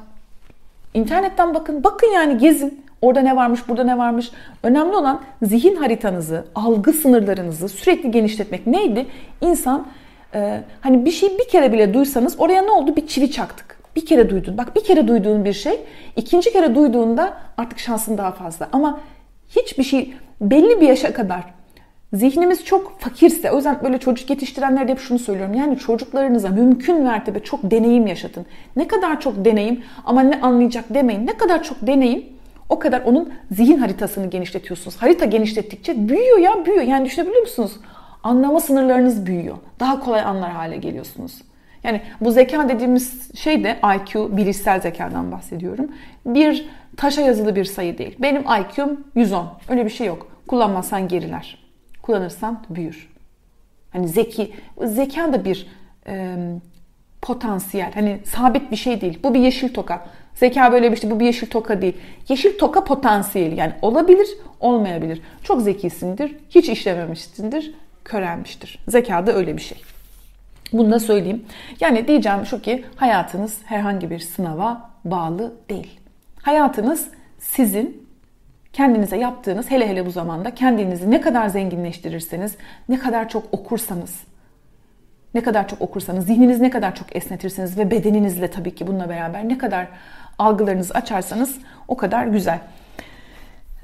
İnternetten 0.94 1.54
bakın, 1.54 1.84
bakın 1.84 2.08
yani 2.08 2.38
gezin. 2.38 2.86
Orada 3.02 3.22
ne 3.22 3.36
varmış, 3.36 3.68
burada 3.68 3.84
ne 3.84 3.98
varmış. 3.98 4.32
Önemli 4.64 4.96
olan 4.96 5.22
zihin 5.42 5.76
haritanızı, 5.76 6.46
algı 6.56 6.94
sınırlarınızı 6.94 7.70
sürekli 7.70 8.12
genişletmek. 8.12 8.68
Neydi? 8.68 9.06
İnsan 9.42 9.88
e, 10.34 10.62
hani 10.82 11.06
bir 11.06 11.12
şey 11.12 11.38
bir 11.40 11.48
kere 11.48 11.74
bile 11.74 11.94
duysanız 11.94 12.36
oraya 12.40 12.62
ne 12.62 12.72
oldu? 12.72 12.96
Bir 12.96 13.08
çivi 13.08 13.32
çaktık. 13.32 13.78
Bir 13.96 14.06
kere 14.06 14.30
duydun. 14.30 14.58
Bak 14.58 14.76
bir 14.76 14.84
kere 14.84 15.08
duyduğun 15.08 15.46
bir 15.46 15.54
şey, 15.54 15.80
ikinci 16.16 16.54
kere 16.54 16.76
duyduğunda 16.76 17.34
artık 17.58 17.80
şansın 17.80 18.18
daha 18.18 18.32
fazla. 18.32 18.70
Ama 18.72 19.00
hiçbir 19.56 19.84
şey 19.84 20.14
belli 20.42 20.82
bir 20.82 20.88
yaşa 20.88 21.14
kadar 21.14 21.44
Zihnimiz 22.14 22.66
çok 22.66 23.00
fakirse, 23.00 23.52
o 23.52 23.56
yüzden 23.56 23.80
böyle 23.84 23.98
çocuk 23.98 24.30
yetiştirenlerde 24.30 24.92
hep 24.92 25.00
şunu 25.00 25.20
söylüyorum. 25.20 25.54
Yani 25.54 25.78
çocuklarınıza 25.78 26.50
mümkün 26.50 27.02
mertebe 27.04 27.40
çok 27.40 27.72
deneyim 27.72 28.08
yaşatın. 28.08 28.46
Ne 28.76 28.88
kadar 28.88 29.22
çok 29.22 29.46
deneyim 29.46 29.84
ama 30.06 30.22
ne 30.22 30.42
anlayacak 30.42 30.86
demeyin. 30.90 31.28
Ne 31.28 31.38
kadar 31.38 31.64
çok 31.64 31.88
deneyim 31.88 32.26
o 32.70 32.80
kadar 32.80 33.02
onun 33.02 33.34
zihin 33.52 33.78
haritasını 33.78 34.30
genişletiyorsunuz. 34.30 34.98
Harita 34.98 35.26
genişlettikçe 35.26 36.10
büyüyor 36.10 36.38
ya 36.38 36.66
büyüyor. 36.66 36.84
Yani 36.84 37.06
düşünebiliyor 37.06 37.42
musunuz? 37.42 37.72
Anlama 38.24 38.60
sınırlarınız 38.60 39.26
büyüyor. 39.26 39.58
Daha 39.80 40.00
kolay 40.00 40.22
anlar 40.22 40.52
hale 40.52 40.78
geliyorsunuz. 40.78 41.42
Yani 41.84 42.02
bu 42.22 42.32
zeka 42.32 42.70
dediğimiz 42.70 43.36
şey 43.36 43.64
de 43.64 43.78
IQ, 43.96 44.38
bilişsel 44.38 44.82
zekadan 44.82 45.32
bahsediyorum. 45.32 45.92
Bir 46.26 46.70
taşa 46.98 47.22
yazılı 47.22 47.56
bir 47.56 47.66
sayı 47.66 47.98
değil. 47.98 48.16
Benim 48.20 48.42
IQ'm 48.42 49.04
110. 49.16 49.48
Öyle 49.70 49.86
bir 49.86 49.90
şey 49.90 50.08
yok. 50.08 50.28
Kullanmazsan 50.48 51.08
geriler 51.08 51.67
kullanırsan 52.08 52.64
büyür. 52.70 53.10
Hani 53.90 54.08
zeki, 54.08 54.54
zeka 54.84 55.34
da 55.34 55.46
bir 55.46 55.68
e, 56.08 56.36
potansiyel. 57.22 57.92
Hani 57.94 58.20
sabit 58.24 58.72
bir 58.72 58.76
şey 58.76 59.02
değil. 59.02 59.20
Bu 59.24 59.34
bir 59.34 59.40
yeşil 59.40 59.74
toka. 59.74 60.06
Zeka 60.36 60.72
böyle 60.72 60.92
bir 60.92 60.98
şey. 60.98 61.12
Bu 61.12 61.20
bir 61.20 61.26
yeşil 61.26 61.48
toka 61.48 61.82
değil. 61.82 61.98
Yeşil 62.30 62.58
toka 62.58 62.84
potansiyeli. 62.84 63.56
Yani 63.56 63.74
olabilir, 63.82 64.28
olmayabilir. 64.60 65.22
Çok 65.44 65.62
zekisindir, 65.62 66.36
hiç 66.50 66.70
işlememişsindir, 66.70 67.74
körelmiştir. 68.06 68.80
Zeka 68.88 69.28
da 69.28 69.34
öyle 69.34 69.58
bir 69.58 69.62
şey. 69.62 69.82
Bunu 70.74 70.92
da 70.92 71.00
söyleyeyim. 71.00 71.46
Yani 71.80 72.08
diyeceğim 72.08 72.46
şu 72.46 72.62
ki 72.62 72.86
hayatınız 72.96 73.58
herhangi 73.66 74.10
bir 74.10 74.20
sınava 74.20 74.90
bağlı 75.06 75.54
değil. 75.70 76.00
Hayatınız 76.42 77.08
sizin 77.40 78.07
kendinize 78.78 79.18
yaptığınız 79.18 79.72
hele 79.72 79.90
hele 79.90 80.06
bu 80.06 80.12
zamanda 80.12 80.56
kendinizi 80.56 81.12
ne 81.12 81.22
kadar 81.22 81.48
zenginleştirirseniz, 81.48 82.56
ne 82.90 83.00
kadar 83.00 83.30
çok 83.30 83.54
okursanız, 83.54 84.24
ne 85.34 85.42
kadar 85.42 85.68
çok 85.68 85.82
okursanız, 85.82 86.26
zihninizi 86.26 86.64
ne 86.64 86.70
kadar 86.70 86.96
çok 86.96 87.16
esnetirseniz 87.16 87.78
ve 87.78 87.92
bedeninizle 87.92 88.52
tabii 88.52 88.76
ki 88.76 88.88
bununla 88.88 89.10
beraber 89.10 89.50
ne 89.50 89.58
kadar 89.58 89.88
algılarınızı 90.40 90.94
açarsanız 90.94 91.58
o 91.88 91.98
kadar 91.98 92.26
güzel. 92.26 92.60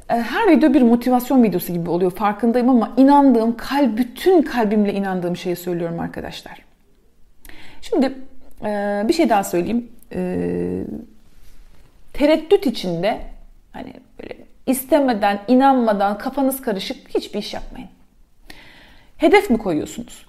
Ee, 0.10 0.14
her 0.14 0.52
video 0.52 0.74
bir 0.74 0.82
motivasyon 0.82 1.44
videosu 1.44 1.74
gibi 1.74 1.90
oluyor 1.90 2.12
farkındayım 2.12 2.70
ama 2.70 2.94
inandığım, 2.98 3.58
kalp, 3.58 3.98
bütün 3.98 4.42
kalbimle 4.42 4.94
inandığım 4.94 5.38
şeyi 5.38 5.56
söylüyorum 5.56 6.00
arkadaşlar. 6.00 6.66
Şimdi 7.82 8.14
e, 8.66 9.04
bir 9.08 9.14
şey 9.14 9.30
daha 9.30 9.44
söyleyeyim. 9.44 9.88
E, 10.16 10.84
tereddüt 12.14 12.66
içinde 12.66 13.22
hani 13.72 13.94
böyle 14.22 14.53
istemeden, 14.68 15.42
inanmadan, 15.48 16.18
kafanız 16.18 16.62
karışık 16.62 17.10
hiçbir 17.10 17.40
iş 17.40 17.54
yapmayın. 17.54 17.90
Hedef 19.18 19.50
mi 19.50 19.58
koyuyorsunuz? 19.58 20.26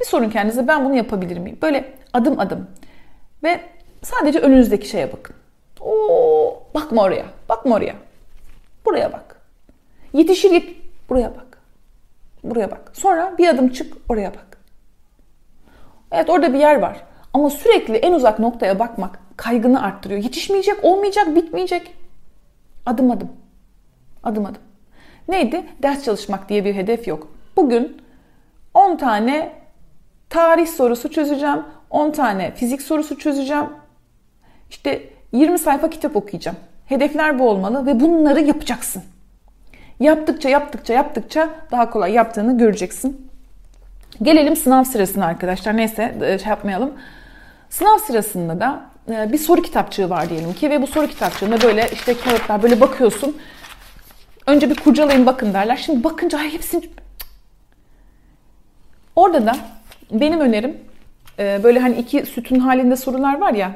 Bir 0.00 0.04
sorun 0.04 0.30
kendinize 0.30 0.68
ben 0.68 0.84
bunu 0.84 0.94
yapabilir 0.94 1.38
miyim? 1.38 1.58
Böyle 1.62 1.94
adım 2.12 2.40
adım 2.40 2.66
ve 3.42 3.60
sadece 4.02 4.38
önünüzdeki 4.38 4.88
şeye 4.88 5.12
bakın. 5.12 5.36
Oo, 5.80 6.62
bakma 6.74 7.02
oraya, 7.02 7.24
bakma 7.48 7.76
oraya. 7.76 7.94
Buraya 8.84 9.12
bak. 9.12 9.40
Yetişir 10.12 10.50
yet 10.50 10.68
buraya 11.08 11.36
bak. 11.36 11.58
Buraya 12.44 12.70
bak. 12.70 12.90
Sonra 12.92 13.38
bir 13.38 13.48
adım 13.48 13.68
çık 13.68 13.96
oraya 14.08 14.34
bak. 14.34 14.58
Evet 16.12 16.30
orada 16.30 16.54
bir 16.54 16.58
yer 16.58 16.76
var. 16.76 17.04
Ama 17.34 17.50
sürekli 17.50 17.96
en 17.96 18.12
uzak 18.12 18.38
noktaya 18.38 18.78
bakmak 18.78 19.20
kaygını 19.36 19.82
arttırıyor. 19.82 20.22
Yetişmeyecek, 20.22 20.84
olmayacak, 20.84 21.36
bitmeyecek. 21.36 21.94
Adım 22.86 23.10
adım. 23.10 23.32
Adım 24.24 24.46
adım. 24.46 24.62
Neydi? 25.28 25.62
Ders 25.82 26.04
çalışmak 26.04 26.48
diye 26.48 26.64
bir 26.64 26.74
hedef 26.74 27.08
yok. 27.08 27.28
Bugün 27.56 28.02
10 28.74 28.96
tane 28.96 29.52
tarih 30.30 30.66
sorusu 30.66 31.10
çözeceğim. 31.10 31.62
10 31.90 32.10
tane 32.10 32.54
fizik 32.54 32.82
sorusu 32.82 33.18
çözeceğim. 33.18 33.66
İşte 34.70 35.02
20 35.32 35.58
sayfa 35.58 35.90
kitap 35.90 36.16
okuyacağım. 36.16 36.56
Hedefler 36.86 37.38
bu 37.38 37.48
olmalı 37.48 37.86
ve 37.86 38.00
bunları 38.00 38.40
yapacaksın. 38.40 39.02
Yaptıkça 40.00 40.48
yaptıkça 40.48 40.92
yaptıkça 40.92 41.48
daha 41.70 41.90
kolay 41.90 42.12
yaptığını 42.12 42.58
göreceksin. 42.58 43.28
Gelelim 44.22 44.56
sınav 44.56 44.84
sırasına 44.84 45.26
arkadaşlar. 45.26 45.76
Neyse 45.76 46.14
e, 46.22 46.38
şey 46.38 46.48
yapmayalım. 46.48 46.92
Sınav 47.70 47.98
sırasında 47.98 48.60
da 48.60 48.80
e, 49.10 49.32
bir 49.32 49.38
soru 49.38 49.62
kitapçığı 49.62 50.10
var 50.10 50.30
diyelim 50.30 50.52
ki 50.52 50.70
ve 50.70 50.82
bu 50.82 50.86
soru 50.86 51.06
kitapçığında 51.06 51.60
böyle 51.62 51.88
işte 51.92 52.14
kağıtlar 52.18 52.62
böyle 52.62 52.80
bakıyorsun 52.80 53.36
Önce 54.48 54.70
bir 54.70 54.74
kurcalayın 54.74 55.26
bakın 55.26 55.54
derler. 55.54 55.76
Şimdi 55.76 56.04
bakınca 56.04 56.38
ay 56.38 56.52
hepsini... 56.52 56.82
Orada 59.16 59.46
da 59.46 59.56
benim 60.10 60.40
önerim 60.40 60.76
e, 61.38 61.60
böyle 61.62 61.78
hani 61.78 61.96
iki 61.96 62.26
sütun 62.26 62.58
halinde 62.58 62.96
sorular 62.96 63.38
var 63.38 63.52
ya 63.52 63.72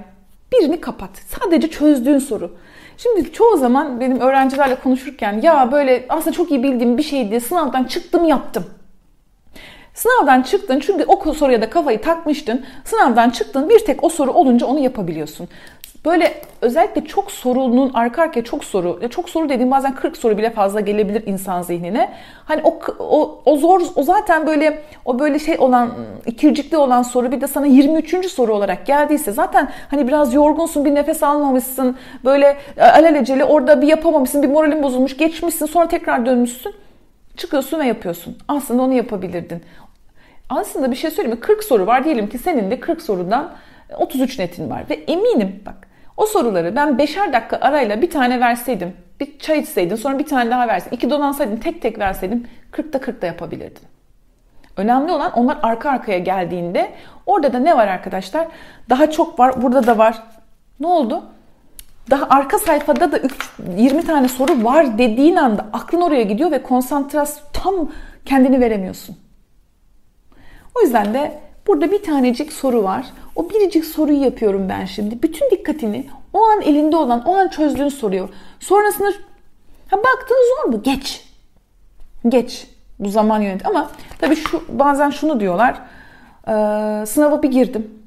birini 0.53 0.81
kapat. 0.81 1.11
Sadece 1.29 1.71
çözdüğün 1.71 2.19
soru. 2.19 2.57
Şimdi 2.97 3.33
çoğu 3.33 3.57
zaman 3.57 4.01
benim 4.01 4.21
öğrencilerle 4.21 4.75
konuşurken 4.75 5.41
ya 5.41 5.73
böyle 5.73 6.07
aslında 6.09 6.37
çok 6.37 6.51
iyi 6.51 6.63
bildiğim 6.63 6.99
bir 6.99 7.03
şeydi. 7.03 7.41
Sınavdan 7.41 7.85
çıktım 7.85 8.25
yaptım. 8.25 8.65
Sınavdan 9.95 10.43
çıktın 10.43 10.81
çünkü 10.81 11.05
o 11.05 11.35
soruya 11.35 11.63
da 11.63 11.71
kafayı 11.71 12.01
takmıştın. 12.01 12.65
Sınavdan 12.85 13.31
çıktın 13.31 13.69
bir 13.69 13.79
tek 13.79 14.05
o 14.05 14.09
soru 14.09 14.33
olunca 14.33 14.67
onu 14.67 14.79
yapabiliyorsun. 14.79 15.49
Böyle 16.05 16.35
özellikle 16.61 17.05
çok 17.05 17.31
sorunun 17.31 17.91
arka 17.95 18.23
arkaya 18.23 18.45
çok 18.45 18.65
soru, 18.65 19.09
çok 19.11 19.29
soru 19.29 19.49
dediğim 19.49 19.71
bazen 19.71 19.95
40 19.95 20.17
soru 20.17 20.39
bile 20.39 20.51
fazla 20.51 20.81
gelebilir 20.81 21.27
insan 21.27 21.63
zihnine. 21.63 22.13
Hani 22.45 22.61
o, 22.65 22.81
o, 22.99 23.43
o 23.45 23.57
zor, 23.57 23.81
o 23.97 24.03
zaten 24.03 24.47
böyle 24.47 24.83
o 25.05 25.19
böyle 25.19 25.39
şey 25.39 25.59
olan, 25.59 25.91
ikircikli 26.27 26.77
olan 26.77 27.03
soru 27.03 27.33
bir 27.33 27.41
de 27.41 27.47
sana 27.47 27.67
23. 27.67 28.27
soru 28.27 28.55
olarak 28.55 28.87
geldiyse 28.87 29.33
zaten 29.33 29.71
hani 29.91 30.09
biraz 30.09 30.35
yorgunsun, 30.35 30.85
bir 30.85 30.95
nefes 30.95 31.23
almamışsın, 31.23 31.97
böyle 32.25 32.57
alelacele 32.79 33.45
orada 33.45 33.83
bir 33.83 33.87
yapamamışsın, 33.87 34.43
bir 34.43 34.49
moralin 34.49 34.83
bozulmuş, 34.83 35.17
geçmişsin, 35.17 35.67
sonra 35.67 35.89
tekrar 35.89 36.27
dönmüşsün. 36.27 36.75
Çıkıyorsun 37.37 37.81
ve 37.81 37.87
yapıyorsun. 37.87 38.39
Aslında 38.49 38.83
onu 38.83 38.93
yapabilirdin. 38.93 39.63
Aslında 40.51 40.91
bir 40.91 40.97
şey 40.97 41.11
söyleyeyim 41.11 41.39
mi? 41.39 41.41
40 41.41 41.65
soru 41.65 41.87
var. 41.87 42.05
Diyelim 42.05 42.29
ki 42.29 42.39
senin 42.39 42.71
de 42.71 42.81
40 42.81 43.03
sorudan 43.03 43.53
33 43.99 44.39
netin 44.39 44.71
var. 44.71 44.85
Ve 44.91 44.95
eminim 44.95 45.63
bak 45.67 45.89
o 46.17 46.27
soruları 46.27 46.77
ben 46.77 46.99
beşer 46.99 47.33
dakika 47.33 47.59
arayla 47.61 48.03
bir 48.03 48.11
tane 48.11 48.41
verseydim, 48.41 48.97
bir 49.21 49.39
çay 49.39 49.59
içseydin, 49.59 49.97
sonra 49.97 50.19
bir 50.19 50.27
tane 50.27 50.51
daha 50.51 50.69
verseydin, 50.69 50.97
iki 50.97 51.11
dolansaydın, 51.11 51.57
tek 51.57 51.83
tek 51.83 51.99
verseydim 51.99 52.47
40'ta 52.73 52.99
40'ta 52.99 53.27
yapabilirdin. 53.27 53.83
Önemli 54.77 55.13
olan 55.13 55.33
onlar 55.33 55.59
arka 55.63 55.91
arkaya 55.91 56.19
geldiğinde 56.19 56.91
orada 57.27 57.53
da 57.53 57.59
ne 57.59 57.77
var 57.77 57.89
arkadaşlar? 57.89 58.49
Daha 58.91 59.11
çok 59.11 59.39
var, 59.39 59.63
burada 59.63 59.87
da 59.87 59.99
var. 59.99 60.23
Ne 60.81 60.87
oldu? 60.87 61.25
Daha 62.11 62.27
arka 62.29 62.59
sayfada 62.59 63.13
da 63.13 63.21
20 63.77 64.05
tane 64.05 64.29
soru 64.29 64.65
var 64.65 64.99
dediğin 64.99 65.37
anda 65.37 65.67
aklın 65.73 66.01
oraya 66.01 66.23
gidiyor 66.23 66.51
ve 66.51 66.63
konsantrasyon 66.63 67.47
tam 67.53 67.75
kendini 68.25 68.61
veremiyorsun. 68.61 69.17
O 70.75 70.81
yüzden 70.81 71.15
de 71.15 71.39
burada 71.67 71.91
bir 71.91 72.03
tanecik 72.03 72.53
soru 72.53 72.83
var. 72.83 73.07
O 73.37 73.51
biricik 73.51 73.85
soruyu 73.85 74.25
yapıyorum 74.25 74.69
ben 74.69 74.85
şimdi. 74.85 75.23
Bütün 75.23 75.51
dikkatini 75.51 76.07
o 76.33 76.45
an 76.45 76.63
elinde 76.63 76.97
olan, 76.97 77.25
o 77.25 77.37
an 77.37 77.49
çözdüğün 77.49 77.89
soruyor. 77.89 78.29
Sonrasında 78.61 79.13
ha 79.89 79.97
baktın 79.97 80.37
zor 80.57 80.73
mu? 80.73 80.83
Geç. 80.83 81.25
Geç. 82.29 82.67
Bu 82.99 83.09
zaman 83.09 83.41
yönet. 83.41 83.67
Ama 83.67 83.91
tabii 84.19 84.37
şu 84.37 84.63
bazen 84.69 85.11
şunu 85.11 85.41
diyorlar. 85.41 85.81
Ee, 86.49 87.07
sınava 87.07 87.43
bir 87.43 87.51
girdim. 87.51 88.03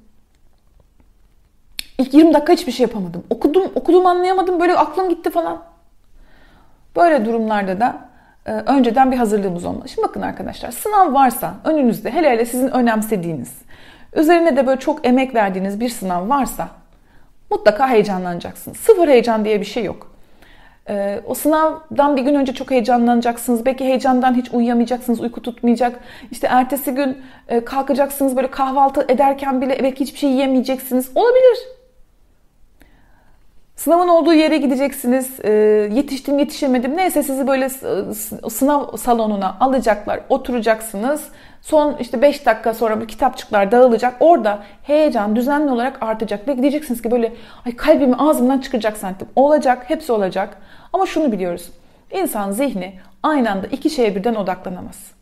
İlk 1.97 2.13
20 2.13 2.33
dakika 2.33 2.53
hiçbir 2.53 2.71
şey 2.71 2.83
yapamadım. 2.83 3.23
Okudum, 3.29 3.71
okudum 3.75 4.05
anlayamadım. 4.05 4.59
Böyle 4.59 4.77
aklım 4.77 5.09
gitti 5.09 5.29
falan. 5.29 5.63
Böyle 6.95 7.25
durumlarda 7.25 7.79
da 7.79 7.87
e, 7.89 8.04
önceden 8.45 9.11
bir 9.11 9.17
hazırlığımız 9.17 9.65
olmalı. 9.65 9.89
Şimdi 9.89 10.07
bakın 10.07 10.21
arkadaşlar 10.21 10.71
sınav 10.71 11.13
varsa 11.13 11.53
önünüzde 11.63 12.11
hele 12.11 12.29
hele 12.29 12.45
sizin 12.45 12.67
önemsediğiniz, 12.67 13.51
üzerine 14.15 14.57
de 14.57 14.67
böyle 14.67 14.79
çok 14.79 15.07
emek 15.07 15.35
verdiğiniz 15.35 15.79
bir 15.79 15.89
sınav 15.89 16.29
varsa 16.29 16.67
mutlaka 17.51 17.89
heyecanlanacaksınız. 17.89 18.77
Sıfır 18.77 19.07
heyecan 19.07 19.45
diye 19.45 19.59
bir 19.59 19.65
şey 19.65 19.83
yok. 19.83 20.15
E, 20.89 21.21
o 21.25 21.33
sınavdan 21.33 22.17
bir 22.17 22.21
gün 22.21 22.35
önce 22.35 22.53
çok 22.53 22.71
heyecanlanacaksınız. 22.71 23.65
Belki 23.65 23.85
heyecandan 23.85 24.33
hiç 24.35 24.53
uyuyamayacaksınız, 24.53 25.21
uyku 25.21 25.41
tutmayacak. 25.41 25.99
İşte 26.31 26.47
ertesi 26.47 26.91
gün 26.91 27.17
e, 27.47 27.65
kalkacaksınız 27.65 28.35
böyle 28.35 28.51
kahvaltı 28.51 29.05
ederken 29.09 29.61
bile 29.61 29.79
belki 29.83 30.03
hiçbir 30.03 30.19
şey 30.19 30.29
yiyemeyeceksiniz. 30.29 31.11
Olabilir. 31.15 31.74
Sınavın 33.75 34.07
olduğu 34.07 34.33
yere 34.33 34.57
gideceksiniz. 34.57 35.39
E, 35.43 35.51
yetiştim 35.93 36.39
yetişemedim. 36.39 36.97
Neyse 36.97 37.23
sizi 37.23 37.47
böyle 37.47 37.69
sınav 38.49 38.97
salonuna 38.97 39.57
alacaklar. 39.59 40.19
Oturacaksınız. 40.29 41.27
Son 41.61 41.97
işte 41.99 42.21
5 42.21 42.45
dakika 42.45 42.73
sonra 42.73 43.01
bu 43.01 43.05
kitapçıklar 43.05 43.71
dağılacak. 43.71 44.15
Orada 44.19 44.59
heyecan 44.83 45.35
düzenli 45.35 45.71
olarak 45.71 46.03
artacak. 46.03 46.47
Ve 46.47 46.61
diyeceksiniz 46.61 47.01
ki 47.01 47.11
böyle 47.11 47.33
ay 47.65 47.75
kalbimi 47.75 48.15
ağzımdan 48.15 48.59
çıkacak 48.59 48.97
santim. 48.97 49.27
Olacak. 49.35 49.83
Hepsi 49.87 50.11
olacak. 50.11 50.57
Ama 50.93 51.05
şunu 51.05 51.31
biliyoruz. 51.31 51.69
İnsan 52.11 52.51
zihni 52.51 52.99
aynı 53.23 53.51
anda 53.51 53.67
iki 53.67 53.89
şeye 53.89 54.15
birden 54.15 54.35
odaklanamaz. 54.35 55.15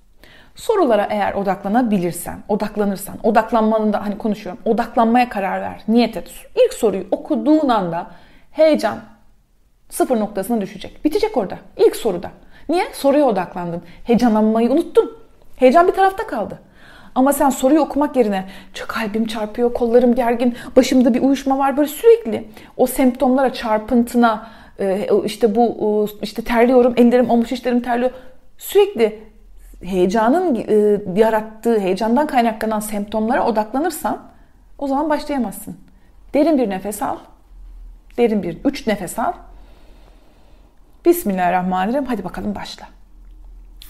Sorulara 0.56 1.08
eğer 1.10 1.34
odaklanabilirsen, 1.34 2.40
odaklanırsan, 2.48 3.16
odaklanmanın 3.24 3.94
da 3.94 4.06
hani 4.06 4.18
konuşuyorum, 4.18 4.62
odaklanmaya 4.66 5.30
karar 5.30 5.62
ver, 5.62 5.82
niyet 5.88 6.18
et. 6.18 6.32
İlk 6.66 6.74
soruyu 6.74 7.06
okuduğun 7.12 7.70
anda 7.70 8.08
heyecan 8.54 9.00
sıfır 9.90 10.20
noktasına 10.20 10.62
düşecek. 10.62 11.06
Bitecek 11.06 11.38
orada. 11.38 11.58
İlk 11.78 11.96
soruda. 11.96 12.32
Niye? 12.70 12.84
Soruya 12.94 13.26
odaklandın. 13.26 13.82
Heyecanlanmayı 14.04 14.72
unuttun. 14.72 15.18
Heyecan 15.56 15.88
bir 15.88 15.94
tarafta 15.94 16.28
kaldı. 16.28 16.60
Ama 17.16 17.34
sen 17.34 17.50
soruyu 17.50 17.80
okumak 17.80 18.16
yerine 18.16 18.46
çok 18.74 18.88
kalbim 18.88 19.28
çarpıyor, 19.28 19.74
kollarım 19.74 20.16
gergin, 20.16 20.56
başımda 20.76 21.14
bir 21.14 21.22
uyuşma 21.22 21.58
var 21.58 21.78
böyle 21.78 21.88
sürekli 21.88 22.48
o 22.78 22.88
semptomlara, 22.88 23.54
çarpıntına, 23.54 24.50
e, 24.80 25.08
işte 25.26 25.56
bu 25.56 26.08
işte 26.22 26.42
terliyorum, 26.42 26.94
ellerim 26.98 27.30
olmuş, 27.30 27.52
işlerim 27.52 27.82
terliyor. 27.82 28.12
Sürekli 28.58 29.20
heyecanın 29.84 30.56
e, 30.56 31.02
yarattığı, 31.20 31.80
heyecandan 31.80 32.28
kaynaklanan 32.28 32.80
semptomlara 32.80 33.46
odaklanırsan 33.46 34.20
o 34.78 34.88
zaman 34.88 35.10
başlayamazsın. 35.10 35.78
Derin 36.34 36.58
bir 36.58 36.70
nefes 36.70 37.02
al. 37.02 37.18
Derin 38.18 38.44
bir 38.44 38.58
üç 38.66 38.88
nefes 38.88 39.20
al. 39.20 39.34
Bismillahirrahmanirrahim. 41.06 42.06
Hadi 42.06 42.24
bakalım 42.24 42.56
başla. 42.56 42.88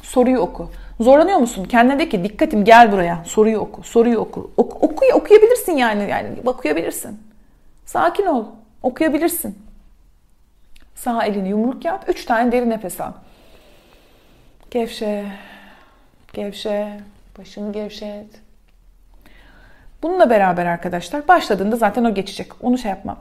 Soruyu 0.02 0.40
oku. 0.40 0.72
Zorlanıyor 1.00 1.38
musun? 1.38 1.66
Kendine 1.66 2.00
de 2.00 2.10
ki 2.10 2.24
dikkatim 2.24 2.66
gel 2.66 2.92
buraya. 2.92 3.24
Soruyu 3.26 3.60
oku. 3.60 3.84
Soruyu 3.84 4.18
oku. 4.18 4.52
oku 4.58 4.88
oku 4.88 5.06
okuyabilirsin 5.14 5.72
yani. 5.72 6.10
Yani 6.10 6.28
okuyabilirsin. 6.46 7.22
Sakin 7.86 8.26
ol. 8.26 8.46
Okuyabilirsin. 8.82 9.58
Sağ 10.96 11.26
elini 11.26 11.50
yumruk 11.50 11.86
yap. 11.86 12.06
Üç 12.08 12.26
tane 12.26 12.52
derin 12.52 12.70
nefes 12.70 13.02
al. 13.02 13.12
Gevşe. 14.72 15.26
Gevşe. 16.34 17.00
Başını 17.38 17.74
gevşet. 17.74 18.28
Bununla 20.04 20.30
beraber 20.30 20.66
arkadaşlar 20.66 21.28
başladığında 21.28 21.76
zaten 21.76 22.04
o 22.04 22.14
geçecek. 22.14 22.52
Onu 22.62 22.78
şey 22.78 22.90
yapma. 22.90 23.18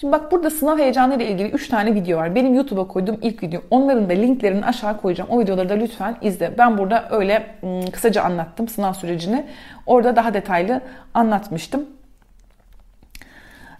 Şimdi 0.00 0.12
bak 0.12 0.32
burada 0.32 0.50
sınav 0.50 0.78
heyecanı 0.78 1.14
ile 1.14 1.28
ilgili 1.28 1.48
3 1.48 1.68
tane 1.68 1.94
video 1.94 2.18
var. 2.18 2.34
Benim 2.34 2.54
YouTube'a 2.54 2.88
koyduğum 2.88 3.18
ilk 3.22 3.42
video. 3.42 3.60
Onların 3.70 4.08
da 4.08 4.12
linklerini 4.12 4.64
aşağı 4.64 5.00
koyacağım. 5.00 5.30
O 5.30 5.40
videoları 5.40 5.68
da 5.68 5.74
lütfen 5.74 6.16
izle. 6.22 6.58
Ben 6.58 6.78
burada 6.78 7.08
öyle 7.10 7.46
kısaca 7.92 8.22
anlattım 8.22 8.68
sınav 8.68 8.92
sürecini. 8.92 9.46
Orada 9.86 10.16
daha 10.16 10.34
detaylı 10.34 10.80
anlatmıştım. 11.14 11.86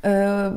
Ee, 0.06 0.48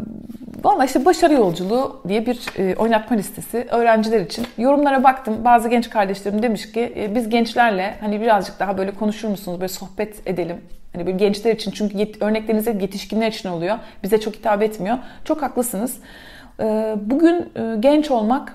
Valla 0.64 0.86
işte 0.86 1.06
başarı 1.06 1.34
yolculuğu 1.34 2.02
diye 2.08 2.26
bir 2.26 2.40
e, 2.58 2.76
oynatma 2.76 3.16
listesi 3.18 3.68
öğrenciler 3.72 4.22
için. 4.22 4.48
Yorumlara 4.58 5.04
baktım. 5.04 5.46
Bazı 5.46 5.70
genç 5.70 5.90
kardeşlerim 5.90 6.44
demiş 6.44 6.72
ki 6.72 6.94
e, 6.98 7.16
biz 7.16 7.30
gençlerle 7.30 7.96
hani 8.00 8.22
birazcık 8.22 8.60
daha 8.60 8.78
böyle 8.78 8.92
konuşur 8.92 9.28
musunuz? 9.28 9.60
Böyle 9.60 9.74
sohbet 9.74 10.28
edelim. 10.28 10.62
Hani 10.94 11.06
böyle 11.06 11.18
gençler 11.18 11.56
için 11.56 11.72
çünkü 11.72 11.98
yet, 11.98 12.22
örnekleriniz 12.22 12.68
hep 12.68 12.82
yetişkinler 12.82 13.28
için 13.28 13.50
oluyor. 13.50 13.78
Bize 14.04 14.20
çok 14.20 14.36
hitap 14.36 14.62
etmiyor. 14.62 14.98
Çok 15.26 15.42
haklısınız. 15.42 15.98
Ee, 16.60 16.96
bugün 17.02 17.36
e, 17.56 17.76
genç 17.80 18.12
olmak 18.12 18.54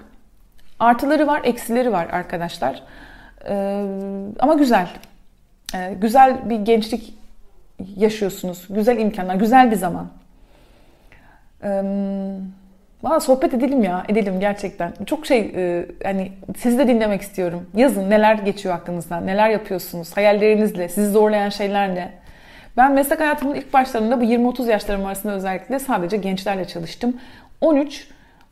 artıları 0.78 1.26
var, 1.26 1.40
eksileri 1.44 1.92
var 1.92 2.08
arkadaşlar. 2.12 2.82
Ee, 3.48 3.84
ama 4.38 4.54
güzel. 4.54 4.88
Güzel 6.00 6.50
bir 6.50 6.56
gençlik 6.56 7.14
yaşıyorsunuz. 7.96 8.66
Güzel 8.70 8.98
imkanlar, 8.98 9.34
güzel 9.34 9.70
bir 9.70 9.76
zaman. 9.76 10.06
Valla 13.04 13.20
sohbet 13.20 13.54
edelim 13.54 13.82
ya, 13.82 14.04
edelim 14.08 14.40
gerçekten. 14.40 14.92
Çok 15.06 15.26
şey, 15.26 15.52
e, 15.56 15.86
hani 16.04 16.32
sizi 16.56 16.78
de 16.78 16.88
dinlemek 16.88 17.22
istiyorum. 17.22 17.70
Yazın 17.74 18.10
neler 18.10 18.34
geçiyor 18.34 18.74
aklınızdan, 18.74 19.26
neler 19.26 19.50
yapıyorsunuz, 19.50 20.16
hayallerinizle, 20.16 20.88
sizi 20.88 21.10
zorlayan 21.10 21.48
şeyler 21.48 21.94
ne? 21.94 22.12
Ben 22.76 22.92
meslek 22.92 23.20
hayatımın 23.20 23.54
ilk 23.54 23.72
başlarında 23.72 24.20
bu 24.20 24.24
20-30 24.24 24.70
yaşlarım 24.70 25.06
arasında 25.06 25.32
özellikle 25.32 25.78
sadece 25.78 26.16
gençlerle 26.16 26.64
çalıştım. 26.64 27.16
13 27.60 28.08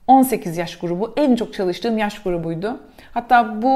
18 0.06 0.56
yaş 0.56 0.78
grubu 0.78 1.12
en 1.16 1.36
çok 1.36 1.54
çalıştığım 1.54 1.98
yaş 1.98 2.22
grubuydu. 2.22 2.80
Hatta 3.14 3.62
bu 3.62 3.68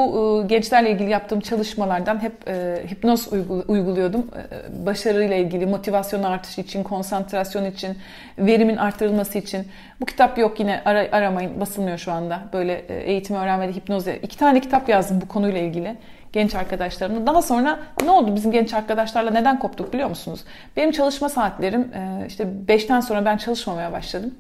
e, 0.45 0.47
gençlerle 0.47 0.91
ilgili 0.91 1.11
yaptığım 1.11 1.41
çalışmalardan 1.41 2.23
hep 2.23 2.49
e, 2.49 2.83
hipnoz 2.91 3.33
uyguluyordum. 3.69 4.21
E, 4.21 4.87
başarıyla 4.87 5.37
ilgili, 5.37 5.67
motivasyon 5.67 6.23
artışı 6.23 6.61
için, 6.61 6.83
konsantrasyon 6.83 7.65
için, 7.65 7.97
verimin 8.39 8.77
artırılması 8.77 9.39
için. 9.39 9.67
Bu 10.01 10.05
kitap 10.05 10.39
yok 10.39 10.61
yine 10.61 10.83
ara, 10.85 11.09
aramayın, 11.13 11.61
basılmıyor 11.61 11.99
şu 11.99 12.13
anda. 12.13 12.41
Böyle 12.53 12.75
eğitim 12.89 13.37
öğrenmede 13.37 13.73
hipnoz. 13.73 14.07
İki 14.09 14.39
tane 14.39 14.61
kitap 14.61 14.89
yazdım 14.89 15.21
bu 15.21 15.29
konuyla 15.29 15.61
ilgili 15.61 15.97
genç 16.33 16.55
arkadaşlarımla. 16.55 17.27
Daha 17.27 17.43
sonra 17.43 17.79
ne 18.05 18.11
oldu 18.11 18.37
bizim 18.37 18.53
genç 18.53 18.75
arkadaşlarla 18.75 19.31
neden 19.31 19.59
koptuk 19.59 19.93
biliyor 19.93 20.09
musunuz? 20.09 20.45
Benim 20.77 20.91
çalışma 20.91 21.29
saatlerim 21.29 21.93
işte 22.29 22.47
5'ten 22.69 23.01
sonra 23.01 23.25
ben 23.25 23.37
çalışmamaya 23.37 23.93
başladım. 23.93 24.35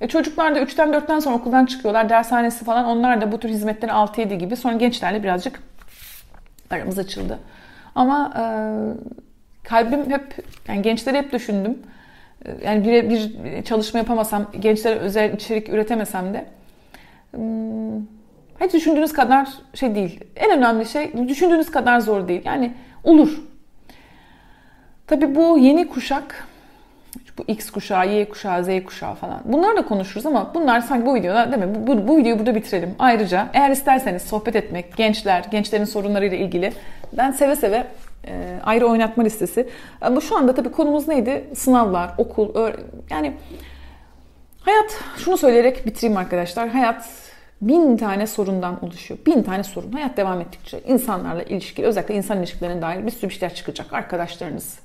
E 0.00 0.08
çocuklar 0.08 0.54
da 0.54 0.60
3'ten 0.60 0.88
4'ten 0.88 1.18
sonra 1.18 1.36
okuldan 1.36 1.66
çıkıyorlar. 1.66 2.08
Dershanesi 2.08 2.64
falan 2.64 2.84
onlar 2.84 3.20
da 3.20 3.32
bu 3.32 3.40
tür 3.40 3.48
hizmetleri 3.48 3.92
6-7 3.92 4.34
gibi. 4.34 4.56
Sonra 4.56 4.74
gençlerle 4.74 5.22
birazcık 5.22 5.60
aramız 6.70 6.98
açıldı. 6.98 7.38
Ama 7.94 8.32
e, 8.36 8.42
kalbim 9.68 10.10
hep, 10.10 10.44
yani 10.68 10.82
gençleri 10.82 11.16
hep 11.16 11.32
düşündüm. 11.32 11.78
yani 12.64 12.84
bir, 12.84 13.10
bir 13.10 13.64
çalışma 13.64 13.98
yapamasam, 13.98 14.46
gençlere 14.60 14.98
özel 14.98 15.32
içerik 15.32 15.68
üretemesem 15.68 16.34
de 16.34 16.46
hiç 18.60 18.72
düşündüğünüz 18.72 19.12
kadar 19.12 19.48
şey 19.74 19.94
değil. 19.94 20.20
En 20.36 20.58
önemli 20.58 20.86
şey 20.86 21.28
düşündüğünüz 21.28 21.70
kadar 21.70 22.00
zor 22.00 22.28
değil. 22.28 22.42
Yani 22.44 22.72
olur. 23.04 23.40
Tabii 25.06 25.34
bu 25.34 25.58
yeni 25.58 25.88
kuşak 25.88 26.46
bu 27.38 27.44
X 27.46 27.70
kuşağı, 27.70 28.08
Y 28.08 28.28
kuşağı, 28.28 28.64
Z 28.64 28.68
kuşağı 28.84 29.14
falan. 29.14 29.40
Bunları 29.44 29.76
da 29.76 29.86
konuşuruz 29.86 30.26
ama 30.26 30.54
bunlar 30.54 30.80
sanki 30.80 31.06
bu 31.06 31.14
videoda 31.14 31.52
değil 31.52 31.64
mi? 31.64 31.74
Bu, 31.74 31.86
bu, 31.86 32.08
bu 32.08 32.16
videoyu 32.16 32.38
burada 32.38 32.54
bitirelim. 32.54 32.94
Ayrıca 32.98 33.48
eğer 33.52 33.70
isterseniz 33.70 34.22
sohbet 34.22 34.56
etmek, 34.56 34.96
gençler, 34.96 35.44
gençlerin 35.50 35.84
sorunlarıyla 35.84 36.36
ilgili 36.36 36.72
ben 37.12 37.30
seve 37.30 37.56
seve 37.56 37.86
e, 38.26 38.58
ayrı 38.64 38.86
oynatma 38.86 39.22
listesi. 39.22 39.68
Ama 40.00 40.20
şu 40.20 40.36
anda 40.36 40.54
tabii 40.54 40.72
konumuz 40.72 41.08
neydi? 41.08 41.44
Sınavlar, 41.54 42.10
okul, 42.18 42.72
yani 43.10 43.32
hayat 44.60 45.00
şunu 45.16 45.36
söyleyerek 45.36 45.86
bitireyim 45.86 46.16
arkadaşlar. 46.16 46.68
Hayat 46.68 47.08
bin 47.60 47.96
tane 47.96 48.26
sorundan 48.26 48.84
oluşuyor. 48.84 49.20
Bin 49.26 49.42
tane 49.42 49.64
sorun. 49.64 49.92
Hayat 49.92 50.16
devam 50.16 50.40
ettikçe 50.40 50.80
insanlarla 50.80 51.42
ilişkili, 51.42 51.86
özellikle 51.86 52.14
insan 52.14 52.38
ilişkilerine 52.38 52.82
dair 52.82 53.06
bir 53.06 53.10
sürü 53.10 53.30
şeyler 53.30 53.54
çıkacak. 53.54 53.92
Arkadaşlarınız, 53.92 54.78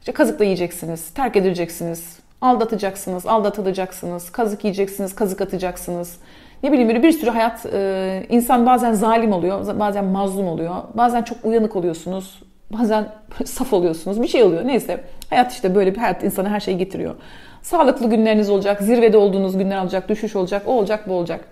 işte 0.00 0.12
kazıkla 0.12 0.44
yiyeceksiniz, 0.44 1.10
terk 1.10 1.36
edileceksiniz, 1.36 2.18
aldatacaksınız, 2.40 3.26
aldatılacaksınız, 3.26 4.32
kazık 4.32 4.64
yiyeceksiniz, 4.64 5.14
kazık 5.14 5.40
atacaksınız. 5.40 6.16
Ne 6.62 6.72
bileyim 6.72 6.88
böyle 6.88 7.02
bir 7.02 7.12
sürü 7.12 7.30
hayat, 7.30 7.66
e, 7.72 8.26
insan 8.28 8.66
bazen 8.66 8.92
zalim 8.92 9.32
oluyor, 9.32 9.78
bazen 9.78 10.04
mazlum 10.04 10.48
oluyor, 10.48 10.74
bazen 10.94 11.22
çok 11.22 11.44
uyanık 11.44 11.76
oluyorsunuz, 11.76 12.42
bazen 12.72 13.08
saf 13.44 13.72
oluyorsunuz, 13.72 14.22
bir 14.22 14.28
şey 14.28 14.42
oluyor. 14.42 14.66
Neyse 14.66 15.04
hayat 15.30 15.52
işte 15.52 15.74
böyle 15.74 15.94
bir 15.94 15.98
hayat 15.98 16.24
insana 16.24 16.50
her 16.50 16.60
şeyi 16.60 16.78
getiriyor. 16.78 17.14
Sağlıklı 17.62 18.10
günleriniz 18.10 18.50
olacak, 18.50 18.82
zirvede 18.82 19.16
olduğunuz 19.16 19.58
günler 19.58 19.82
olacak, 19.82 20.08
düşüş 20.08 20.36
olacak, 20.36 20.62
o 20.66 20.72
olacak, 20.72 21.08
bu 21.08 21.12
olacak. 21.12 21.44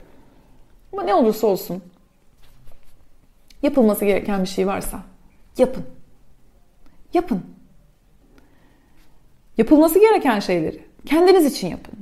Ama 0.93 1.03
ne 1.03 1.15
olursa 1.15 1.47
olsun 1.47 1.83
yapılması 3.63 4.05
gereken 4.05 4.43
bir 4.43 4.49
şey 4.49 4.67
varsa 4.67 4.99
yapın. 5.59 5.85
Yapın. 7.15 7.56
Yapılması 9.59 10.01
gereken 10.01 10.41
şeyleri 10.41 10.81
kendiniz 11.07 11.47
için 11.47 11.69
yapın. 11.69 11.95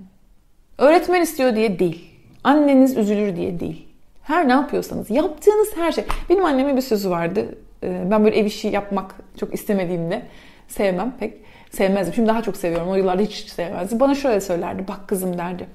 Öğretmen 0.79 1.23
istiyor 1.23 1.57
diye 1.57 1.79
değil. 1.79 2.11
Anneniz 2.45 2.97
üzülür 2.97 3.37
diye 3.37 3.61
değil. 3.61 3.89
Her 4.23 4.49
ne 4.49 4.53
yapıyorsanız 4.53 5.11
yaptığınız 5.11 5.69
her 5.77 5.93
şey. 5.93 6.05
Benim 6.31 6.45
annemin 6.45 6.77
bir 6.77 6.83
sözü 6.83 7.11
vardı. 7.11 7.59
Ee, 7.83 8.03
ben 8.11 8.25
böyle 8.25 8.37
ev 8.37 8.45
işi 8.45 8.69
yapmak 8.69 9.15
çok 9.41 9.55
istemediğimde 9.55 10.23
sevmem 10.69 11.15
pek. 11.21 11.35
Sevmezdim. 11.71 12.15
Şimdi 12.15 12.29
daha 12.29 12.43
çok 12.43 12.57
seviyorum. 12.57 12.89
O 12.89 12.95
yıllarda 12.95 13.23
hiç 13.23 13.49
sevmezdim. 13.49 14.01
Bana 14.01 14.15
şöyle 14.15 14.41
söylerdi. 14.41 14.89
Bak 14.89 15.09
kızım 15.09 15.39
derdi. 15.39 15.67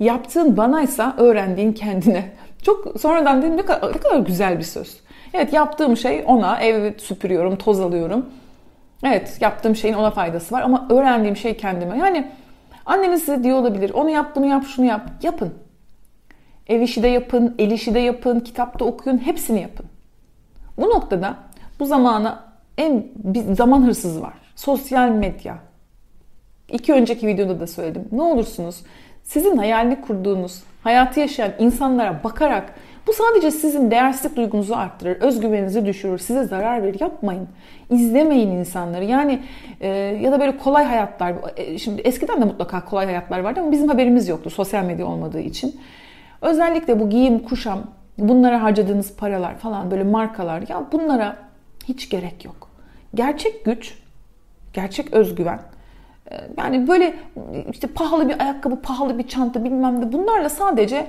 Yaptığın 0.00 0.56
banaysa 0.56 1.14
öğrendiğin 1.18 1.72
kendine. 1.72 2.32
Çok 2.62 3.00
sonradan 3.00 3.42
dedim 3.42 3.56
ne 3.56 3.64
kadar, 3.64 3.92
ne 3.94 3.98
kadar 3.98 4.18
güzel 4.18 4.58
bir 4.58 4.64
söz. 4.64 5.00
Evet 5.34 5.52
yaptığım 5.52 5.96
şey 5.96 6.24
ona 6.26 6.60
ev 6.60 6.98
süpürüyorum, 6.98 7.56
toz 7.56 7.80
alıyorum. 7.80 8.26
Evet 9.02 9.38
yaptığım 9.40 9.76
şeyin 9.76 9.94
ona 9.94 10.10
faydası 10.10 10.54
var 10.54 10.62
ama 10.62 10.86
öğrendiğim 10.90 11.36
şey 11.36 11.56
kendime. 11.56 11.98
Yani 11.98 12.30
anneniz 12.86 13.20
size 13.20 13.44
diyor 13.44 13.58
olabilir 13.58 13.90
onu 13.90 14.10
yap 14.10 14.36
bunu 14.36 14.46
yap 14.46 14.64
şunu 14.66 14.86
yap. 14.86 15.10
Yapın. 15.22 15.54
Ev 16.66 16.80
işi 16.80 17.02
de 17.02 17.08
yapın, 17.08 17.54
el 17.58 17.70
işi 17.70 17.94
de 17.94 17.98
yapın, 17.98 18.40
kitapta 18.40 18.84
okuyun 18.84 19.18
hepsini 19.18 19.60
yapın. 19.60 19.86
Bu 20.78 20.88
noktada 20.88 21.36
bu 21.80 21.86
zamana 21.86 22.44
en 22.78 23.04
bir 23.16 23.54
zaman 23.54 23.86
hırsızı 23.86 24.22
var. 24.22 24.34
Sosyal 24.56 25.08
medya. 25.08 25.58
İki 26.68 26.92
önceki 26.92 27.26
videoda 27.26 27.60
da 27.60 27.66
söyledim. 27.66 28.08
Ne 28.12 28.22
olursunuz 28.22 28.82
sizin 29.22 29.56
hayalini 29.56 30.00
kurduğunuz, 30.00 30.62
hayatı 30.82 31.20
yaşayan 31.20 31.52
insanlara 31.58 32.20
bakarak 32.24 32.74
bu 33.06 33.12
sadece 33.12 33.50
sizin 33.50 33.90
değersizlik 33.90 34.36
duygunuzu 34.36 34.74
arttırır, 34.74 35.20
özgüveninizi 35.20 35.86
düşürür, 35.86 36.18
size 36.18 36.44
zarar 36.44 36.82
verir. 36.82 37.00
Yapmayın. 37.00 37.48
İzlemeyin 37.90 38.50
insanları. 38.50 39.04
Yani 39.04 39.42
e, 39.80 39.88
ya 39.96 40.32
da 40.32 40.40
böyle 40.40 40.58
kolay 40.58 40.84
hayatlar. 40.84 41.34
E, 41.56 41.78
şimdi 41.78 42.02
eskiden 42.02 42.40
de 42.40 42.44
mutlaka 42.44 42.84
kolay 42.84 43.06
hayatlar 43.06 43.38
vardı 43.38 43.60
ama 43.60 43.72
bizim 43.72 43.88
haberimiz 43.88 44.28
yoktu 44.28 44.50
sosyal 44.50 44.84
medya 44.84 45.06
olmadığı 45.06 45.40
için. 45.40 45.80
Özellikle 46.40 47.00
bu 47.00 47.10
giyim, 47.10 47.38
kuşam, 47.38 47.82
bunlara 48.18 48.62
harcadığınız 48.62 49.16
paralar 49.16 49.58
falan 49.58 49.90
böyle 49.90 50.04
markalar 50.04 50.62
ya 50.68 50.84
bunlara 50.92 51.36
hiç 51.88 52.08
gerek 52.08 52.44
yok. 52.44 52.70
Gerçek 53.14 53.64
güç, 53.64 53.98
gerçek 54.72 55.12
özgüven 55.12 55.60
e, 56.30 56.34
yani 56.58 56.88
böyle 56.88 57.14
işte 57.72 57.86
pahalı 57.86 58.28
bir 58.28 58.40
ayakkabı, 58.40 58.80
pahalı 58.82 59.18
bir 59.18 59.28
çanta 59.28 59.64
bilmem 59.64 60.00
ne 60.00 60.12
bunlarla 60.12 60.48
sadece 60.48 61.06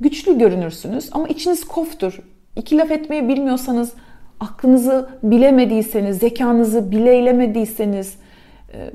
güçlü 0.00 0.38
görünürsünüz 0.38 1.08
ama 1.12 1.28
içiniz 1.28 1.64
koftur. 1.64 2.20
İki 2.56 2.78
laf 2.78 2.90
etmeyi 2.90 3.28
bilmiyorsanız, 3.28 3.92
aklınızı 4.40 5.08
bilemediyseniz, 5.22 6.18
zekanızı 6.18 6.90
bileylemediyseniz, 6.90 8.16
e, 8.72 8.90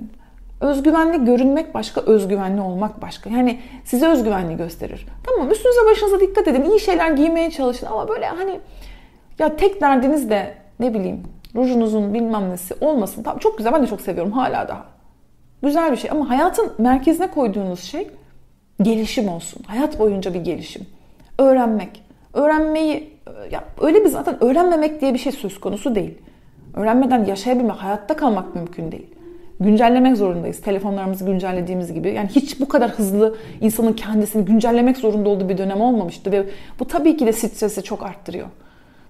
özgüvenli 0.61 1.25
görünmek 1.25 1.73
başka, 1.73 2.01
özgüvenli 2.01 2.61
olmak 2.61 3.01
başka. 3.01 3.29
Yani 3.29 3.59
size 3.85 4.07
özgüvenli 4.07 4.57
gösterir. 4.57 5.05
Tamam 5.23 5.51
üstünüze 5.51 5.79
başınıza 5.91 6.19
dikkat 6.19 6.47
edin, 6.47 6.63
iyi 6.63 6.79
şeyler 6.79 7.11
giymeye 7.11 7.51
çalışın 7.51 7.85
ama 7.85 8.07
böyle 8.07 8.25
hani 8.25 8.59
ya 9.39 9.55
tek 9.55 9.81
derdiniz 9.81 10.29
de 10.29 10.53
ne 10.79 10.93
bileyim 10.93 11.23
rujunuzun 11.55 12.13
bilmem 12.13 12.49
nesi 12.49 12.75
olmasın. 12.81 13.23
Tamam 13.23 13.39
çok 13.39 13.57
güzel 13.57 13.73
ben 13.73 13.83
de 13.83 13.87
çok 13.87 14.01
seviyorum 14.01 14.31
hala 14.31 14.67
daha. 14.67 14.85
Güzel 15.63 15.91
bir 15.91 15.97
şey 15.97 16.11
ama 16.11 16.29
hayatın 16.29 16.71
merkezine 16.77 17.31
koyduğunuz 17.31 17.79
şey 17.79 18.07
gelişim 18.83 19.29
olsun. 19.29 19.63
Hayat 19.67 19.99
boyunca 19.99 20.33
bir 20.33 20.41
gelişim. 20.41 20.85
Öğrenmek. 21.37 22.03
Öğrenmeyi 22.33 23.13
ya 23.51 23.63
öyle 23.81 24.05
bir 24.05 24.09
zaten 24.09 24.43
öğrenmemek 24.43 25.01
diye 25.01 25.13
bir 25.13 25.19
şey 25.19 25.31
söz 25.31 25.59
konusu 25.59 25.95
değil. 25.95 26.17
Öğrenmeden 26.73 27.25
yaşayabilmek, 27.25 27.75
hayatta 27.75 28.15
kalmak 28.15 28.55
mümkün 28.55 28.91
değil. 28.91 29.07
Güncellemek 29.59 30.17
zorundayız. 30.17 30.61
Telefonlarımızı 30.61 31.25
güncellediğimiz 31.25 31.93
gibi. 31.93 32.13
Yani 32.13 32.29
hiç 32.29 32.59
bu 32.59 32.67
kadar 32.67 32.91
hızlı 32.91 33.37
insanın 33.61 33.93
kendisini 33.93 34.45
güncellemek 34.45 34.97
zorunda 34.97 35.29
olduğu 35.29 35.49
bir 35.49 35.57
dönem 35.57 35.81
olmamıştı 35.81 36.31
ve 36.31 36.45
bu 36.79 36.85
tabii 36.85 37.17
ki 37.17 37.25
de 37.25 37.33
stresi 37.33 37.83
çok 37.83 38.03
arttırıyor. 38.03 38.47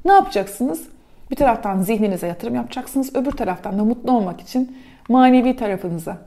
Ne 0.05 0.12
yapacaksınız? 0.12 0.88
Bir 1.31 1.36
taraftan 1.36 1.81
zihninize 1.81 2.27
yatırım 2.27 2.55
yapacaksınız. 2.55 3.15
Öbür 3.15 3.31
taraftan 3.31 3.79
da 3.79 3.83
mutlu 3.83 4.12
olmak 4.12 4.41
için 4.41 4.77
manevi 5.09 5.55
tarafınıza. 5.55 6.17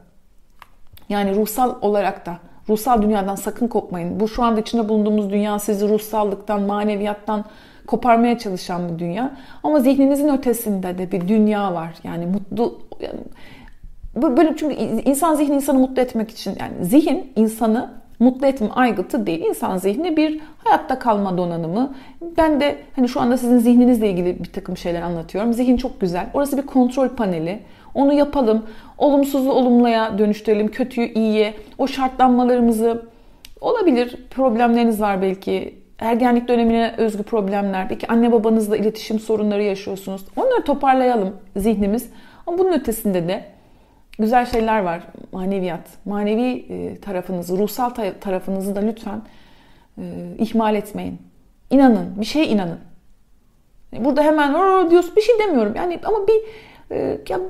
Yani 1.08 1.36
ruhsal 1.36 1.74
olarak 1.80 2.26
da 2.26 2.38
Ruhsal 2.68 3.02
dünyadan 3.02 3.34
sakın 3.34 3.68
kopmayın. 3.68 4.20
Bu 4.20 4.28
şu 4.28 4.42
anda 4.42 4.60
içinde 4.60 4.88
bulunduğumuz 4.88 5.30
dünya 5.30 5.58
sizi 5.58 5.88
ruhsallıktan, 5.88 6.62
maneviyattan 6.62 7.44
koparmaya 7.86 8.38
çalışan 8.38 8.88
bir 8.88 8.98
dünya. 8.98 9.36
Ama 9.62 9.80
zihninizin 9.80 10.28
ötesinde 10.28 10.98
de 10.98 11.12
bir 11.12 11.28
dünya 11.28 11.74
var. 11.74 11.94
Yani 12.04 12.26
mutlu 12.26 12.78
yani 13.00 13.20
böyle 14.36 14.56
çünkü 14.56 14.74
insan 15.04 15.34
zihni 15.34 15.54
insanı 15.54 15.78
mutlu 15.78 16.02
etmek 16.02 16.30
için 16.30 16.56
yani 16.60 16.84
zihin 16.84 17.32
insanı 17.36 17.90
mutlu 18.18 18.46
etme 18.46 18.68
aygıtı 18.68 19.26
değil. 19.26 19.44
İnsan 19.44 19.76
zihni 19.76 20.16
bir 20.16 20.40
hayatta 20.64 20.98
kalma 20.98 21.38
donanımı. 21.38 21.94
Ben 22.36 22.60
de 22.60 22.78
hani 22.96 23.08
şu 23.08 23.20
anda 23.20 23.36
sizin 23.36 23.58
zihninizle 23.58 24.10
ilgili 24.10 24.44
bir 24.44 24.52
takım 24.52 24.76
şeyler 24.76 25.02
anlatıyorum. 25.02 25.52
Zihin 25.52 25.76
çok 25.76 26.00
güzel. 26.00 26.26
Orası 26.34 26.58
bir 26.58 26.62
kontrol 26.62 27.08
paneli. 27.08 27.60
Onu 27.96 28.12
yapalım. 28.12 28.66
Olumsuzu 28.98 29.50
olumluya 29.50 30.18
dönüştürelim. 30.18 30.68
Kötüyü 30.68 31.12
iyiye. 31.12 31.54
O 31.78 31.86
şartlanmalarımızı 31.86 33.06
olabilir. 33.60 34.16
Problemleriniz 34.30 35.00
var 35.00 35.22
belki. 35.22 35.74
Ergenlik 35.98 36.48
dönemine 36.48 36.94
özgü 36.98 37.22
problemler. 37.22 37.90
Belki 37.90 38.08
anne 38.08 38.32
babanızla 38.32 38.76
iletişim 38.76 39.20
sorunları 39.20 39.62
yaşıyorsunuz. 39.62 40.24
Onları 40.36 40.64
toparlayalım 40.64 41.36
zihnimiz. 41.56 42.10
Ama 42.46 42.58
bunun 42.58 42.72
ötesinde 42.72 43.28
de 43.28 43.44
güzel 44.18 44.46
şeyler 44.46 44.80
var. 44.80 45.02
Maneviyat. 45.32 45.88
Manevi 46.04 46.66
e, 46.68 47.00
tarafınızı, 47.00 47.58
ruhsal 47.58 47.90
tarafınızı 48.20 48.76
da 48.76 48.80
lütfen 48.80 49.22
e, 49.98 50.02
ihmal 50.38 50.74
etmeyin. 50.74 51.18
İnanın. 51.70 52.20
Bir 52.20 52.26
şeye 52.26 52.46
inanın. 52.46 52.78
Burada 53.98 54.22
hemen 54.22 54.54
diyorsun 54.90 55.16
bir 55.16 55.22
şey 55.22 55.38
demiyorum. 55.38 55.72
Yani 55.76 56.00
ama 56.04 56.18
bir 56.28 56.42
e, 56.96 57.18
ya 57.28 57.40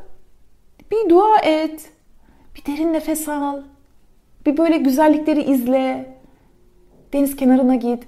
bir 0.90 1.10
dua 1.10 1.38
et. 1.38 1.90
Bir 2.54 2.72
derin 2.72 2.92
nefes 2.92 3.28
al. 3.28 3.60
Bir 4.46 4.56
böyle 4.56 4.76
güzellikleri 4.76 5.42
izle. 5.42 6.16
Deniz 7.12 7.36
kenarına 7.36 7.74
git. 7.74 8.04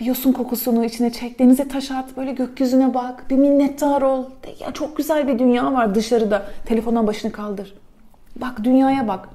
Bir 0.00 0.04
yosun 0.04 0.32
kokusunu 0.32 0.84
içine 0.84 1.12
çek. 1.12 1.38
Denize 1.38 1.68
taş 1.68 1.90
at. 1.90 2.16
Böyle 2.16 2.32
gökyüzüne 2.32 2.94
bak. 2.94 3.24
Bir 3.30 3.36
minnettar 3.36 4.02
ol. 4.02 4.24
De, 4.24 4.64
ya 4.64 4.72
çok 4.72 4.96
güzel 4.96 5.28
bir 5.28 5.38
dünya 5.38 5.72
var 5.72 5.94
dışarıda. 5.94 6.46
Telefona 6.66 7.06
başını 7.06 7.32
kaldır. 7.32 7.74
Bak 8.36 8.64
dünyaya 8.64 9.08
bak. 9.08 9.28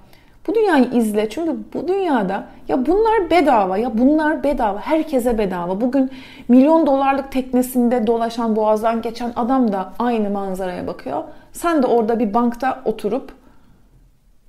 Bu 0.48 0.56
dünyayı 0.56 0.90
izle. 0.94 1.30
Çünkü 1.30 1.58
bu 1.74 1.88
dünyada 1.88 2.48
ya 2.68 2.86
bunlar 2.86 3.30
bedava 3.30 3.78
ya 3.78 3.98
bunlar 3.98 4.44
bedava. 4.44 4.80
Herkese 4.80 5.38
bedava. 5.38 5.82
Bugün 5.82 6.12
milyon 6.48 6.88
dolarlık 6.88 7.32
teknesinde 7.32 8.08
dolaşan 8.08 8.56
boğazdan 8.56 9.02
geçen 9.02 9.34
adam 9.36 9.72
da 9.72 9.94
aynı 10.00 10.30
manzaraya 10.30 10.88
bakıyor. 10.88 11.24
Sen 11.54 11.84
de 11.84 11.88
orada 11.88 12.20
bir 12.20 12.34
bankta 12.34 12.82
oturup 12.86 13.34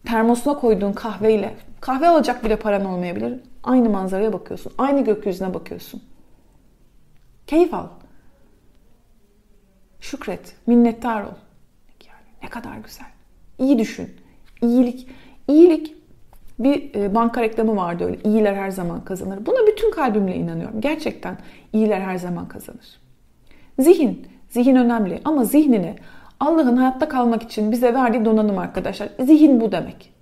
termosuna 0.06 0.54
koyduğun 0.58 0.92
kahveyle 0.92 1.54
kahve 1.80 2.08
alacak 2.08 2.44
bile 2.44 2.56
paran 2.56 2.84
olmayabilir. 2.84 3.40
Aynı 3.62 3.90
manzaraya 3.90 4.32
bakıyorsun. 4.32 4.72
Aynı 4.78 5.04
gökyüzüne 5.04 5.54
bakıyorsun. 5.54 6.02
Keyif 7.46 7.74
al. 7.74 7.86
Şükret. 10.00 10.54
Minnettar 10.66 11.22
ol. 11.22 11.34
Yani 12.06 12.26
ne 12.42 12.48
kadar 12.48 12.76
güzel. 12.76 13.06
İyi 13.58 13.78
düşün. 13.78 14.10
İyilik. 14.62 15.08
İyilik 15.48 15.94
bir 16.58 16.94
e, 16.94 17.14
banka 17.14 17.42
reklamı 17.42 17.76
vardı 17.76 18.04
öyle. 18.04 18.18
İyiler 18.24 18.54
her 18.54 18.70
zaman 18.70 19.04
kazanır. 19.04 19.46
Buna 19.46 19.66
bütün 19.66 19.90
kalbimle 19.90 20.36
inanıyorum. 20.36 20.80
Gerçekten 20.80 21.38
iyiler 21.72 22.00
her 22.00 22.16
zaman 22.16 22.48
kazanır. 22.48 23.00
Zihin. 23.78 24.26
Zihin 24.48 24.76
önemli 24.76 25.20
ama 25.24 25.44
zihnini 25.44 25.96
Allah'ın 26.40 26.76
hayatta 26.76 27.08
kalmak 27.08 27.42
için 27.42 27.72
bize 27.72 27.94
verdiği 27.94 28.24
donanım 28.24 28.58
arkadaşlar. 28.58 29.08
Zihin 29.20 29.60
bu 29.60 29.72
demek. 29.72 30.12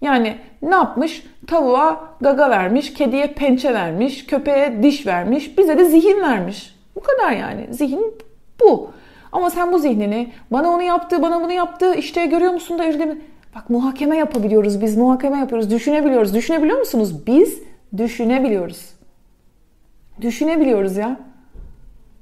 Yani 0.00 0.36
ne 0.62 0.74
yapmış? 0.74 1.26
Tavuğa 1.46 2.08
gaga 2.20 2.50
vermiş, 2.50 2.94
kediye 2.94 3.26
pençe 3.26 3.74
vermiş, 3.74 4.26
köpeğe 4.26 4.82
diş 4.82 5.06
vermiş, 5.06 5.58
bize 5.58 5.78
de 5.78 5.84
zihin 5.84 6.20
vermiş. 6.20 6.74
Bu 6.96 7.00
kadar 7.00 7.30
yani. 7.30 7.66
Zihin 7.70 8.14
bu. 8.60 8.90
Ama 9.32 9.50
sen 9.50 9.72
bu 9.72 9.78
zihnini 9.78 10.32
bana 10.50 10.68
onu 10.68 10.82
yaptı, 10.82 11.22
bana 11.22 11.40
bunu 11.40 11.52
yaptı, 11.52 11.94
işte 11.94 12.26
görüyor 12.26 12.52
musun 12.52 12.78
da 12.78 12.88
üzülemi. 12.88 13.20
Bak 13.54 13.70
muhakeme 13.70 14.16
yapabiliyoruz 14.16 14.80
biz, 14.80 14.96
muhakeme 14.96 15.38
yapıyoruz, 15.38 15.70
düşünebiliyoruz. 15.70 16.34
Düşünebiliyor 16.34 16.78
musunuz? 16.78 17.26
Biz 17.26 17.62
düşünebiliyoruz. 17.96 18.90
Düşünebiliyoruz 20.20 20.96
ya. 20.96 21.16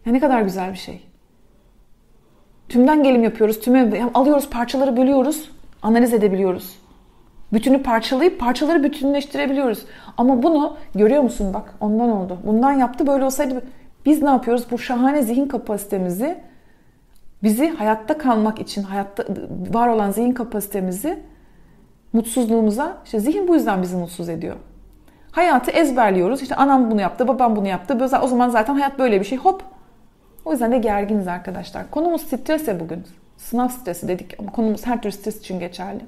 Ya 0.07 0.13
ne 0.13 0.21
kadar 0.21 0.43
güzel 0.43 0.73
bir 0.73 0.79
şey. 0.79 1.10
Tümden 2.71 3.03
gelim 3.03 3.23
yapıyoruz, 3.23 3.61
tüme 3.61 4.03
alıyoruz, 4.15 4.51
parçaları 4.51 4.97
bölüyoruz, 4.97 5.51
analiz 5.83 6.15
edebiliyoruz. 6.15 6.79
Bütünü 7.53 7.83
parçalayıp 7.83 8.41
parçaları 8.41 8.83
bütünleştirebiliyoruz. 8.83 9.85
Ama 10.17 10.43
bunu 10.43 10.77
görüyor 10.95 11.23
musun 11.23 11.55
bak 11.55 11.75
ondan 11.81 12.11
oldu. 12.11 12.39
Bundan 12.47 12.73
yaptı 12.73 13.07
böyle 13.07 13.25
olsaydı 13.25 13.63
biz 14.07 14.23
ne 14.23 14.29
yapıyoruz? 14.31 14.67
Bu 14.71 14.79
şahane 14.79 15.23
zihin 15.23 15.49
kapasitemizi 15.49 16.39
bizi 17.43 17.69
hayatta 17.69 18.19
kalmak 18.19 18.61
için 18.61 18.83
hayatta 18.83 19.25
var 19.73 19.89
olan 19.89 20.11
zihin 20.11 20.33
kapasitemizi 20.33 21.19
mutsuzluğumuza 22.13 22.97
işte 23.05 23.21
zihin 23.21 23.49
bu 23.49 23.55
yüzden 23.55 23.83
bizi 23.83 23.97
mutsuz 23.97 24.29
ediyor. 24.29 24.57
Hayatı 25.33 25.71
ezberliyoruz. 25.71 26.43
İşte 26.43 26.55
anam 26.55 26.91
bunu 26.91 27.01
yaptı, 27.01 27.29
babam 27.29 27.57
bunu 27.57 27.69
yaptı. 27.69 27.99
O 28.23 28.29
zaman 28.29 28.49
zaten 28.49 28.75
hayat 28.75 28.99
böyle 28.99 29.21
bir 29.21 29.25
şey. 29.25 29.39
Hop. 29.39 29.63
O 30.45 30.53
yüzden 30.53 30.73
de 30.73 30.79
gerginiz 30.79 31.29
arkadaşlar. 31.29 31.91
Konumuz 31.91 32.23
stres 32.23 32.69
ya 32.69 32.81
bugün. 32.81 33.05
Sınav 33.37 33.69
stresi 33.69 34.09
dedik 34.09 34.35
ama 34.39 34.53
konumuz 34.53 34.87
her 34.87 35.03
türlü 35.03 35.13
stres 35.13 35.41
için 35.41 35.61
geçerli. 35.61 36.01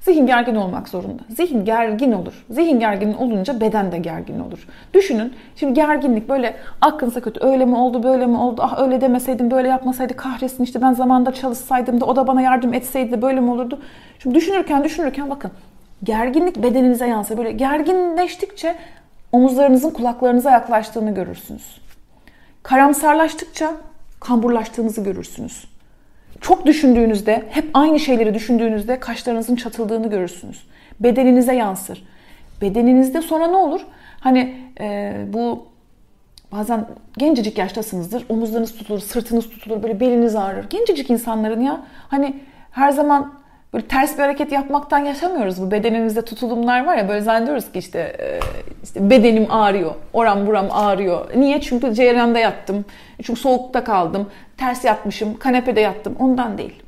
Zihin 0.00 0.26
gergin 0.26 0.54
olmak 0.54 0.88
zorunda. 0.88 1.22
Zihin 1.28 1.64
gergin 1.64 2.12
olur. 2.12 2.44
Zihin 2.50 2.80
gergin 2.80 3.14
olunca 3.14 3.60
beden 3.60 3.92
de 3.92 3.98
gergin 3.98 4.40
olur. 4.40 4.66
Düşünün 4.94 5.34
şimdi 5.56 5.74
gerginlik 5.74 6.28
böyle 6.28 6.56
aklınıza 6.80 7.20
kötü 7.20 7.40
öyle 7.46 7.64
mi 7.64 7.76
oldu 7.76 8.02
böyle 8.02 8.26
mi 8.26 8.38
oldu 8.38 8.60
ah 8.64 8.78
öyle 8.78 9.00
demeseydim 9.00 9.50
böyle 9.50 9.68
yapmasaydı 9.68 10.16
kahretsin 10.16 10.64
işte 10.64 10.82
ben 10.82 10.92
zamanında 10.92 11.32
çalışsaydım 11.32 12.00
da 12.00 12.04
o 12.04 12.16
da 12.16 12.26
bana 12.26 12.42
yardım 12.42 12.74
etseydi 12.74 13.22
böyle 13.22 13.40
mi 13.40 13.50
olurdu. 13.50 13.78
Şimdi 14.18 14.34
düşünürken 14.34 14.84
düşünürken 14.84 15.30
bakın 15.30 15.50
gerginlik 16.02 16.62
bedeninize 16.62 17.06
yansır. 17.06 17.38
Böyle 17.38 17.52
gerginleştikçe 17.52 18.74
omuzlarınızın 19.32 19.90
kulaklarınıza 19.90 20.50
yaklaştığını 20.50 21.14
görürsünüz. 21.14 21.79
Karamsarlaştıkça 22.62 23.76
kamburlaştığınızı 24.20 25.04
görürsünüz. 25.04 25.64
Çok 26.40 26.66
düşündüğünüzde, 26.66 27.44
hep 27.50 27.70
aynı 27.74 28.00
şeyleri 28.00 28.34
düşündüğünüzde 28.34 29.00
kaşlarınızın 29.00 29.56
çatıldığını 29.56 30.10
görürsünüz. 30.10 30.66
Bedeninize 31.00 31.54
yansır. 31.54 32.04
Bedeninizde 32.60 33.22
sonra 33.22 33.46
ne 33.46 33.56
olur? 33.56 33.80
Hani 34.20 34.56
e, 34.80 35.16
bu 35.32 35.66
bazen 36.52 36.86
gencecik 37.18 37.58
yaştasınızdır. 37.58 38.24
Omuzlarınız 38.28 38.76
tutulur, 38.76 39.00
sırtınız 39.00 39.50
tutulur, 39.50 39.82
böyle 39.82 40.00
beliniz 40.00 40.36
ağrır. 40.36 40.70
Gencecik 40.70 41.10
insanların 41.10 41.60
ya 41.60 41.80
hani 42.08 42.40
her 42.70 42.90
zaman 42.90 43.39
böyle 43.74 43.86
ters 43.86 44.14
bir 44.18 44.22
hareket 44.22 44.52
yapmaktan 44.52 44.98
yaşamıyoruz. 44.98 45.62
Bu 45.62 45.70
bedenimizde 45.70 46.22
tutulumlar 46.22 46.86
var 46.86 46.96
ya 46.96 47.08
böyle 47.08 47.20
zannediyoruz 47.20 47.72
ki 47.72 47.78
işte, 47.78 47.98
e, 47.98 48.40
işte 48.82 49.10
bedenim 49.10 49.46
ağrıyor, 49.50 49.94
oram 50.12 50.46
buram 50.46 50.66
ağrıyor. 50.70 51.30
Niye? 51.36 51.60
Çünkü 51.60 51.94
ceyranda 51.94 52.38
yattım, 52.38 52.84
çünkü 53.22 53.40
soğukta 53.40 53.84
kaldım, 53.84 54.28
ters 54.56 54.84
yatmışım, 54.84 55.38
kanepede 55.38 55.80
yattım. 55.80 56.16
Ondan 56.18 56.58
değil. 56.58 56.82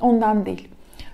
Ondan 0.00 0.46
değil. 0.46 0.68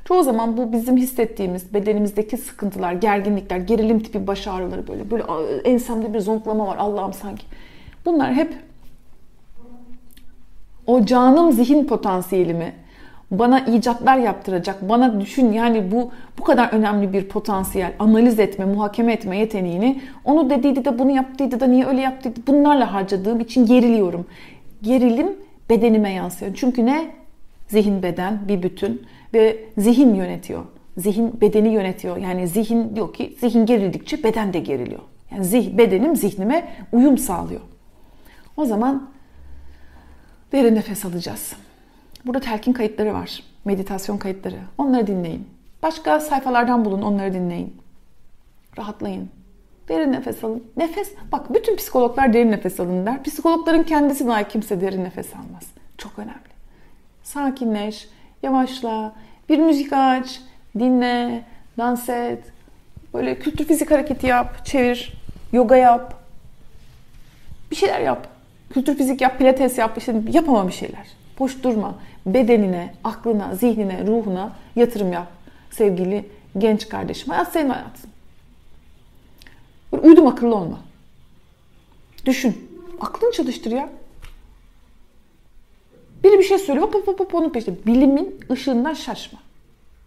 Çoğu 0.05 0.23
zaman 0.23 0.57
bu 0.57 0.73
bizim 0.73 0.97
hissettiğimiz 0.97 1.75
bedenimizdeki 1.75 2.37
sıkıntılar, 2.37 2.92
gerginlikler, 2.92 3.57
gerilim 3.57 4.01
tipi 4.01 4.27
baş 4.27 4.47
ağrıları 4.47 4.88
böyle 4.88 5.11
böyle 5.11 5.23
ensemde 5.64 6.14
bir 6.14 6.21
zonklama 6.21 6.66
var 6.66 6.77
Allah'ım 6.77 7.12
sanki. 7.12 7.47
Bunlar 8.05 8.35
hep 8.35 8.55
o 10.87 11.05
canım 11.05 11.53
zihin 11.53 11.87
potansiyelimi 11.87 12.73
bana 13.31 13.61
icatlar 13.61 14.17
yaptıracak, 14.17 14.89
bana 14.89 15.21
düşün 15.21 15.53
yani 15.53 15.91
bu 15.93 16.11
bu 16.39 16.45
kadar 16.45 16.73
önemli 16.73 17.12
bir 17.12 17.29
potansiyel, 17.29 17.93
analiz 17.99 18.39
etme, 18.39 18.65
muhakeme 18.65 19.12
etme 19.12 19.39
yeteneğini 19.39 20.01
onu 20.25 20.51
dediydi 20.51 20.85
de 20.85 20.99
bunu 20.99 21.11
yaptıydı 21.11 21.61
da 21.61 21.67
niye 21.67 21.87
öyle 21.87 22.01
yaptıydı 22.01 22.41
bunlarla 22.47 22.93
harcadığım 22.93 23.41
için 23.41 23.67
geriliyorum. 23.67 24.27
Gerilim 24.83 25.37
bedenime 25.71 26.12
yansıyor. 26.12 26.53
Çünkü 26.55 26.87
ne? 26.87 27.11
Zihin 27.69 28.03
beden 28.03 28.41
bir 28.49 28.62
bütün 28.62 29.03
ve 29.35 29.65
zihin 29.79 30.15
yönetiyor. 30.15 30.65
Zihin 30.97 31.41
bedeni 31.41 31.69
yönetiyor. 31.69 32.17
Yani 32.17 32.49
zihin 32.49 32.97
diyor 32.97 33.15
ki 33.15 33.37
zihin 33.41 33.67
gerildikçe 33.67 34.23
beden 34.23 34.53
de 34.53 34.59
geriliyor. 34.59 35.01
Yani 35.31 35.45
zih, 35.45 35.79
bedenim 35.79 36.17
zihnime 36.17 36.69
uyum 36.93 37.19
sağlıyor. 37.19 37.61
O 38.57 38.65
zaman 38.65 39.11
derin 40.53 40.75
nefes 40.75 41.05
alacağız. 41.05 41.53
Burada 42.27 42.41
telkin 42.41 42.73
kayıtları 42.73 43.15
var. 43.15 43.43
Meditasyon 43.65 44.19
kayıtları. 44.19 44.59
Onları 44.79 45.07
dinleyin. 45.07 45.49
Başka 45.83 46.21
sayfalardan 46.21 46.85
bulun, 46.85 47.03
onları 47.03 47.35
dinleyin. 47.35 47.77
Rahatlayın. 48.79 49.31
Derin 49.89 50.12
nefes 50.12 50.45
alın. 50.45 50.65
Nefes, 50.77 51.12
bak 51.33 51.55
bütün 51.55 51.77
psikologlar 51.77 52.33
derin 52.33 52.53
nefes 52.53 52.81
alın 52.81 53.07
der. 53.07 53.23
Psikologların 53.23 53.83
kendisi 53.83 54.27
dahi 54.27 54.49
kimse 54.49 54.81
derin 54.81 55.05
nefes 55.05 55.35
almaz. 55.35 55.62
Çok 55.99 56.19
önemli. 56.19 56.57
Sakinleş, 57.23 58.09
yavaşla, 58.43 59.12
bir 59.49 59.59
müzik 59.59 59.93
aç, 59.93 60.41
dinle, 60.79 61.45
dans 61.79 62.09
et. 62.09 62.45
Böyle 63.15 63.39
kültür 63.39 63.65
fizik 63.65 63.91
hareketi 63.91 64.27
yap, 64.27 64.67
çevir, 64.67 65.12
yoga 65.53 65.77
yap. 65.77 66.15
Bir 67.71 67.77
şeyler 67.77 68.01
yap. 68.01 68.29
Kültür 68.71 68.97
fizik 68.97 69.21
yap, 69.21 69.39
pilates 69.39 69.79
yap, 69.79 69.99
işte 69.99 70.15
yapama 70.33 70.69
bir 70.69 70.73
şeyler. 70.73 71.07
Boş 71.38 71.62
durma 71.62 71.94
bedenine, 72.27 72.94
aklına, 73.05 73.55
zihnine, 73.55 74.07
ruhuna 74.07 74.53
yatırım 74.77 75.12
yap. 75.12 75.29
Sevgili 75.70 76.29
genç 76.59 76.88
kardeşim. 76.88 77.29
Hayat 77.33 77.53
senin 77.53 77.70
hayatın. 77.70 78.11
Uydum 80.03 80.27
akıllı 80.27 80.55
olma. 80.55 80.81
Düşün. 82.27 82.70
Aklını 83.01 83.33
çalıştır 83.33 83.70
ya. 83.70 83.88
Biri 86.25 86.38
bir 86.38 86.44
şey 86.44 86.59
söylüyor. 86.59 86.87
Hop 86.87 86.94
hop, 87.07 87.20
hop 87.20 87.35
onun 87.35 87.51
peşinde. 87.51 87.87
Bilimin 87.87 88.40
ışığından 88.51 88.94
şaşma. 88.94 89.38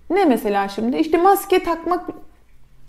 Ne 0.10 0.26
mesela 0.26 0.70
şimdi? 0.70 0.98
İşte 0.98 1.18
maske 1.18 1.63
takmak 1.63 2.10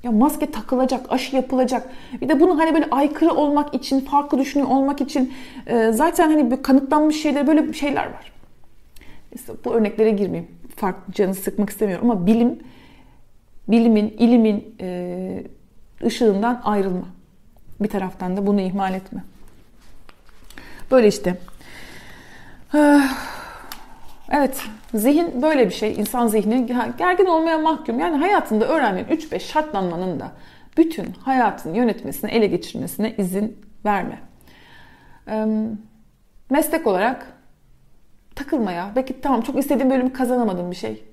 ya 0.02 0.10
maske 0.10 0.50
takılacak, 0.50 1.12
aşı 1.12 1.36
yapılacak. 1.36 1.90
Bir 2.20 2.28
de 2.28 2.40
bunu 2.40 2.58
hani 2.58 2.74
böyle 2.74 2.86
aykırı 2.90 3.30
olmak 3.30 3.74
için, 3.74 4.00
farklı 4.00 4.38
düşünüyor 4.38 4.70
olmak 4.70 5.00
için 5.00 5.32
e, 5.66 5.92
zaten 5.92 6.30
hani 6.30 6.62
kanıtlanmış 6.62 7.22
şeyler 7.22 7.46
böyle 7.46 7.72
şeyler 7.72 8.06
var. 8.06 8.32
İşte 9.34 9.52
bu 9.64 9.74
örneklere 9.74 10.10
girmeyeyim. 10.10 10.50
Farklı 10.76 11.12
canı 11.12 11.34
sıkmak 11.34 11.70
istemiyorum 11.70 12.10
ama 12.10 12.26
bilim, 12.26 12.58
bilimin, 13.68 14.08
ilimin 14.18 14.74
e, 14.80 15.42
ışığından 16.04 16.60
ayrılma. 16.64 17.06
Bir 17.80 17.88
taraftan 17.88 18.36
da 18.36 18.46
bunu 18.46 18.60
ihmal 18.60 18.94
etme. 18.94 19.24
Böyle 20.90 21.08
işte. 21.08 21.38
Evet, 24.30 24.62
zihin 24.94 25.42
böyle 25.42 25.66
bir 25.66 25.74
şey. 25.74 25.92
İnsan 25.92 26.26
zihni 26.26 26.66
gergin 26.98 27.26
olmaya 27.26 27.59
mahkum. 27.59 28.00
Yani 28.00 28.16
hayatında 28.16 28.68
öğrendiğin 28.68 29.07
3-5 29.07 29.40
şartlanmanın 29.40 30.20
da 30.20 30.33
bütün 30.76 31.12
hayatın 31.12 31.74
yönetmesine, 31.74 32.31
ele 32.31 32.46
geçirmesine 32.46 33.14
izin 33.16 33.59
verme. 33.85 34.18
Meslek 36.50 36.87
olarak 36.87 37.40
Takılma 38.35 38.72
ya. 38.72 38.92
Belki 38.96 39.20
tamam 39.20 39.40
çok 39.40 39.59
istediğin 39.59 39.90
bölümü 39.90 40.12
kazanamadın 40.12 40.70
bir 40.70 40.76
şey. 40.76 41.05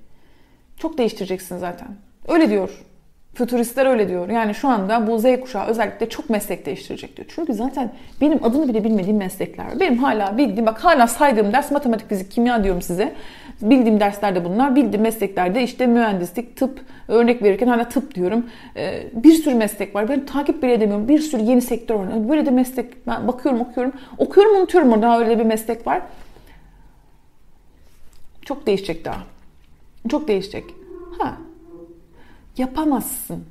Çok 0.76 0.98
değiştireceksin 0.98 1.58
zaten. 1.58 1.88
Öyle 2.28 2.50
diyor 2.50 2.84
Fütüristler 3.38 3.86
öyle 3.86 4.08
diyor. 4.08 4.28
Yani 4.28 4.54
şu 4.54 4.68
anda 4.68 5.06
bu 5.06 5.18
Z 5.18 5.24
kuşağı 5.40 5.66
özellikle 5.66 6.08
çok 6.08 6.30
meslek 6.30 6.66
değiştirecek 6.66 7.16
diyor. 7.16 7.28
Çünkü 7.34 7.54
zaten 7.54 7.92
benim 8.20 8.44
adını 8.44 8.68
bile 8.68 8.84
bilmediğim 8.84 9.16
meslekler. 9.16 9.80
Benim 9.80 9.98
hala 9.98 10.38
bildiğim, 10.38 10.66
bak 10.66 10.84
hala 10.84 11.06
saydığım 11.06 11.52
ders 11.52 11.70
matematik, 11.70 12.08
fizik, 12.08 12.30
kimya 12.30 12.64
diyorum 12.64 12.82
size. 12.82 13.14
Bildiğim 13.62 14.00
derslerde 14.00 14.44
bunlar. 14.44 14.76
Bildiğim 14.76 15.02
mesleklerde 15.02 15.62
işte 15.62 15.86
mühendislik, 15.86 16.56
tıp 16.56 16.80
örnek 17.08 17.42
verirken 17.42 17.66
hala 17.66 17.88
tıp 17.88 18.14
diyorum. 18.14 18.46
Ee, 18.76 19.02
bir 19.12 19.32
sürü 19.32 19.54
meslek 19.54 19.94
var. 19.94 20.08
Ben 20.08 20.26
takip 20.26 20.62
bile 20.62 20.72
edemiyorum. 20.72 21.08
Bir 21.08 21.18
sürü 21.18 21.42
yeni 21.42 21.60
sektör 21.60 21.94
var. 21.94 22.28
Böyle 22.28 22.46
de 22.46 22.50
meslek 22.50 23.06
ben 23.06 23.28
bakıyorum 23.28 23.60
okuyorum. 23.60 23.92
Okuyorum 24.18 24.56
unutuyorum 24.56 24.92
orada 24.92 25.18
öyle 25.18 25.38
bir 25.38 25.44
meslek 25.44 25.86
var. 25.86 26.02
Çok 28.44 28.66
değişecek 28.66 29.04
daha. 29.04 29.18
Çok 30.08 30.28
değişecek. 30.28 30.64
Ha. 31.18 31.47
Yapamazsın. 32.58 33.44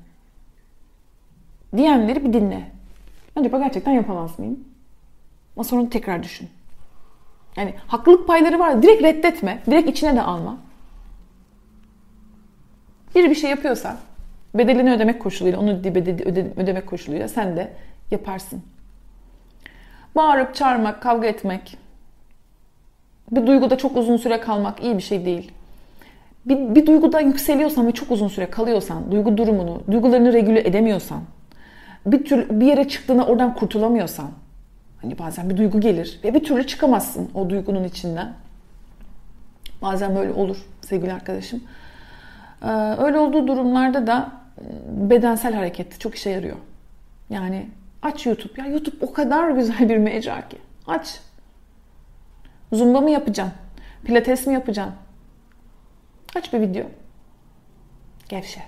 Diyenleri 1.77 2.25
bir 2.25 2.33
dinle. 2.33 2.71
Acaba 3.35 3.59
gerçekten 3.59 3.91
yapamaz 3.91 4.39
mıyım? 4.39 4.59
Ama 5.55 5.63
sonra 5.63 5.89
tekrar 5.89 6.23
düşün. 6.23 6.49
Yani 7.55 7.73
haklılık 7.87 8.27
payları 8.27 8.59
var. 8.59 8.83
Direkt 8.83 9.03
reddetme. 9.03 9.63
Direkt 9.65 9.89
içine 9.89 10.15
de 10.15 10.21
alma. 10.21 10.57
Biri 13.15 13.29
bir 13.29 13.35
şey 13.35 13.49
yapıyorsa 13.49 13.97
bedelini 14.55 14.93
ödemek 14.93 15.21
koşuluyla, 15.21 15.59
onu 15.59 15.71
ödemek 16.57 16.87
koşuluyla 16.87 17.27
sen 17.27 17.55
de 17.55 17.73
yaparsın. 18.11 18.63
Bağırıp 20.15 20.55
çağırmak, 20.55 21.01
kavga 21.01 21.27
etmek, 21.27 21.77
bir 23.31 23.47
duyguda 23.47 23.77
çok 23.77 23.97
uzun 23.97 24.17
süre 24.17 24.39
kalmak 24.39 24.83
iyi 24.83 24.97
bir 24.97 25.03
şey 25.03 25.25
değil. 25.25 25.51
Bir, 26.49 26.75
bir 26.75 26.85
duyguda 26.85 27.19
yükseliyorsan 27.19 27.87
ve 27.87 27.91
çok 27.91 28.11
uzun 28.11 28.27
süre 28.27 28.49
kalıyorsan, 28.49 29.11
duygu 29.11 29.37
durumunu, 29.37 29.81
duygularını 29.91 30.33
regüle 30.33 30.67
edemiyorsan, 30.67 31.21
bir 32.05 32.25
tür 32.25 32.59
bir 32.59 32.65
yere 32.65 32.87
çıktığında 32.87 33.25
oradan 33.25 33.53
kurtulamıyorsan, 33.53 34.27
hani 35.01 35.19
bazen 35.19 35.49
bir 35.49 35.57
duygu 35.57 35.79
gelir 35.79 36.19
ve 36.23 36.33
bir 36.33 36.43
türlü 36.43 36.67
çıkamazsın 36.67 37.29
o 37.33 37.49
duygunun 37.49 37.83
içinden. 37.83 38.33
Bazen 39.81 40.15
böyle 40.15 40.31
olur 40.31 40.57
sevgili 40.81 41.13
arkadaşım. 41.13 41.63
Ee, 42.63 42.67
öyle 42.97 43.17
olduğu 43.17 43.47
durumlarda 43.47 44.07
da 44.07 44.31
ıı, 44.61 45.09
bedensel 45.09 45.53
hareket 45.53 45.99
çok 45.99 46.15
işe 46.15 46.29
yarıyor. 46.29 46.57
Yani 47.29 47.69
aç 48.01 48.25
YouTube. 48.25 48.61
Ya 48.61 48.67
YouTube 48.67 49.05
o 49.05 49.13
kadar 49.13 49.49
güzel 49.49 49.89
bir 49.89 49.97
mecra 49.97 50.47
ki. 50.49 50.57
Aç. 50.87 51.19
Zumba 52.73 53.01
mı 53.01 53.09
yapacaksın? 53.09 53.53
Pilates 54.03 54.47
mi 54.47 54.53
yapacaksın? 54.53 54.93
Aç 56.37 56.53
bir 56.53 56.61
video. 56.61 56.85
Gevşe. 58.29 58.61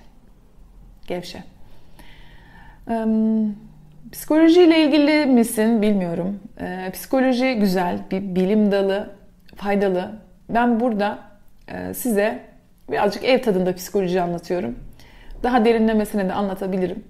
Gevşe. 1.06 1.44
Ee, 2.90 3.06
psikolojiyle 4.12 4.84
ilgili 4.84 5.26
misin 5.26 5.82
bilmiyorum. 5.82 6.40
Ee, 6.60 6.90
psikoloji 6.92 7.54
güzel, 7.54 7.98
bir 8.10 8.34
bilim 8.34 8.72
dalı, 8.72 9.14
faydalı. 9.56 10.22
Ben 10.48 10.80
burada 10.80 11.18
e, 11.68 11.94
size 11.94 12.42
birazcık 12.90 13.24
ev 13.24 13.42
tadında 13.42 13.74
psikoloji 13.74 14.22
anlatıyorum. 14.22 14.78
Daha 15.42 15.64
derinlemesine 15.64 16.28
de 16.28 16.32
anlatabilirim. 16.32 17.04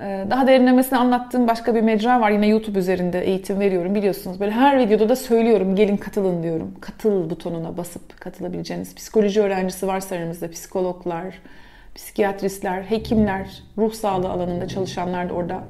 Ee, 0.00 0.26
daha 0.30 0.46
derinlemesine 0.46 0.98
anlattığım 0.98 1.48
başka 1.48 1.74
bir 1.74 1.80
mecra 1.80 2.20
var. 2.20 2.30
Yine 2.30 2.46
YouTube 2.46 2.78
üzerinde 2.78 3.20
eğitim 3.20 3.60
veriyorum 3.60 3.94
biliyorsunuz. 3.94 4.40
Böyle 4.40 4.52
her 4.52 4.78
videoda 4.78 5.08
da 5.08 5.16
söylüyorum 5.16 5.76
gelin 5.76 5.96
katılın 5.96 6.42
diyorum. 6.42 6.74
Katıl 6.80 7.30
butonuna 7.30 7.76
basıp 7.76 8.20
katılabileceğiniz. 8.20 8.94
Psikoloji 8.94 9.40
öğrencisi 9.40 9.86
varsa 9.86 10.16
aranızda 10.16 10.50
psikologlar, 10.50 11.38
psikiyatristler, 11.94 12.82
hekimler, 12.82 13.62
ruh 13.78 13.92
sağlığı 13.92 14.28
alanında 14.30 14.68
çalışanlar 14.68 15.28
da 15.28 15.34
orada 15.34 15.64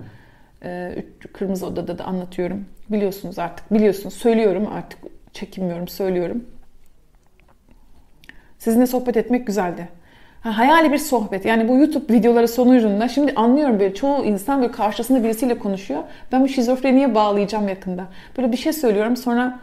e, 0.64 1.04
Kırmızı 1.32 1.66
Oda'da 1.66 1.98
da 1.98 2.04
anlatıyorum. 2.04 2.64
Biliyorsunuz 2.90 3.38
artık 3.38 3.74
biliyorsunuz 3.74 4.14
söylüyorum 4.14 4.68
artık 4.72 4.98
çekinmiyorum 5.32 5.88
söylüyorum. 5.88 6.44
Sizinle 8.58 8.86
sohbet 8.86 9.16
etmek 9.16 9.46
güzeldi 9.46 9.88
hayali 10.40 10.92
bir 10.92 10.98
sohbet. 10.98 11.44
Yani 11.44 11.68
bu 11.68 11.76
YouTube 11.76 12.12
videoları 12.14 12.48
sonucunda 12.48 13.08
şimdi 13.08 13.32
anlıyorum 13.34 13.80
böyle 13.80 13.94
çoğu 13.94 14.24
insan 14.24 14.60
böyle 14.62 14.72
karşısında 14.72 15.24
birisiyle 15.24 15.58
konuşuyor. 15.58 16.02
Ben 16.32 16.44
bir 16.44 16.48
şizofreniye 16.48 17.14
bağlayacağım 17.14 17.68
yakında. 17.68 18.04
Böyle 18.38 18.52
bir 18.52 18.56
şey 18.56 18.72
söylüyorum 18.72 19.16
sonra 19.16 19.58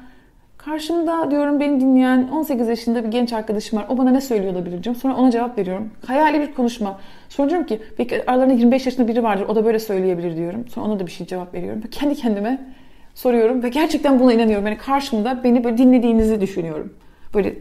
karşımda 0.57 1.31
diyorum 1.31 1.59
beni 1.59 1.81
dinleyen 1.81 2.27
18 2.27 2.67
yaşında 2.67 3.03
bir 3.03 3.12
genç 3.12 3.33
arkadaşım 3.33 3.79
var. 3.79 3.86
O 3.89 3.97
bana 3.97 4.12
ne 4.12 4.21
söylüyor 4.21 4.53
olabilir 4.53 4.83
diyorum. 4.83 5.01
Sonra 5.01 5.15
ona 5.15 5.31
cevap 5.31 5.57
veriyorum. 5.57 5.91
Hayali 6.05 6.41
bir 6.41 6.53
konuşma. 6.53 6.99
Sonra 7.29 7.49
diyorum 7.49 7.67
ki 7.67 7.79
belki 7.99 8.29
aralarında 8.31 8.53
25 8.53 8.86
yaşında 8.86 9.07
biri 9.07 9.23
vardır. 9.23 9.45
O 9.47 9.55
da 9.55 9.65
böyle 9.65 9.79
söyleyebilir 9.79 10.38
diyorum. 10.38 10.67
Sonra 10.67 10.86
ona 10.86 10.99
da 10.99 11.05
bir 11.07 11.12
şey 11.12 11.27
cevap 11.27 11.53
veriyorum. 11.53 11.81
Kendi 11.91 12.15
kendime 12.15 12.73
soruyorum 13.15 13.63
ve 13.63 13.69
gerçekten 13.69 14.19
buna 14.19 14.33
inanıyorum. 14.33 14.65
Yani 14.65 14.77
karşımda 14.77 15.43
beni 15.43 15.63
böyle 15.63 15.77
dinlediğinizi 15.77 16.41
düşünüyorum. 16.41 16.93
Böyle 17.33 17.53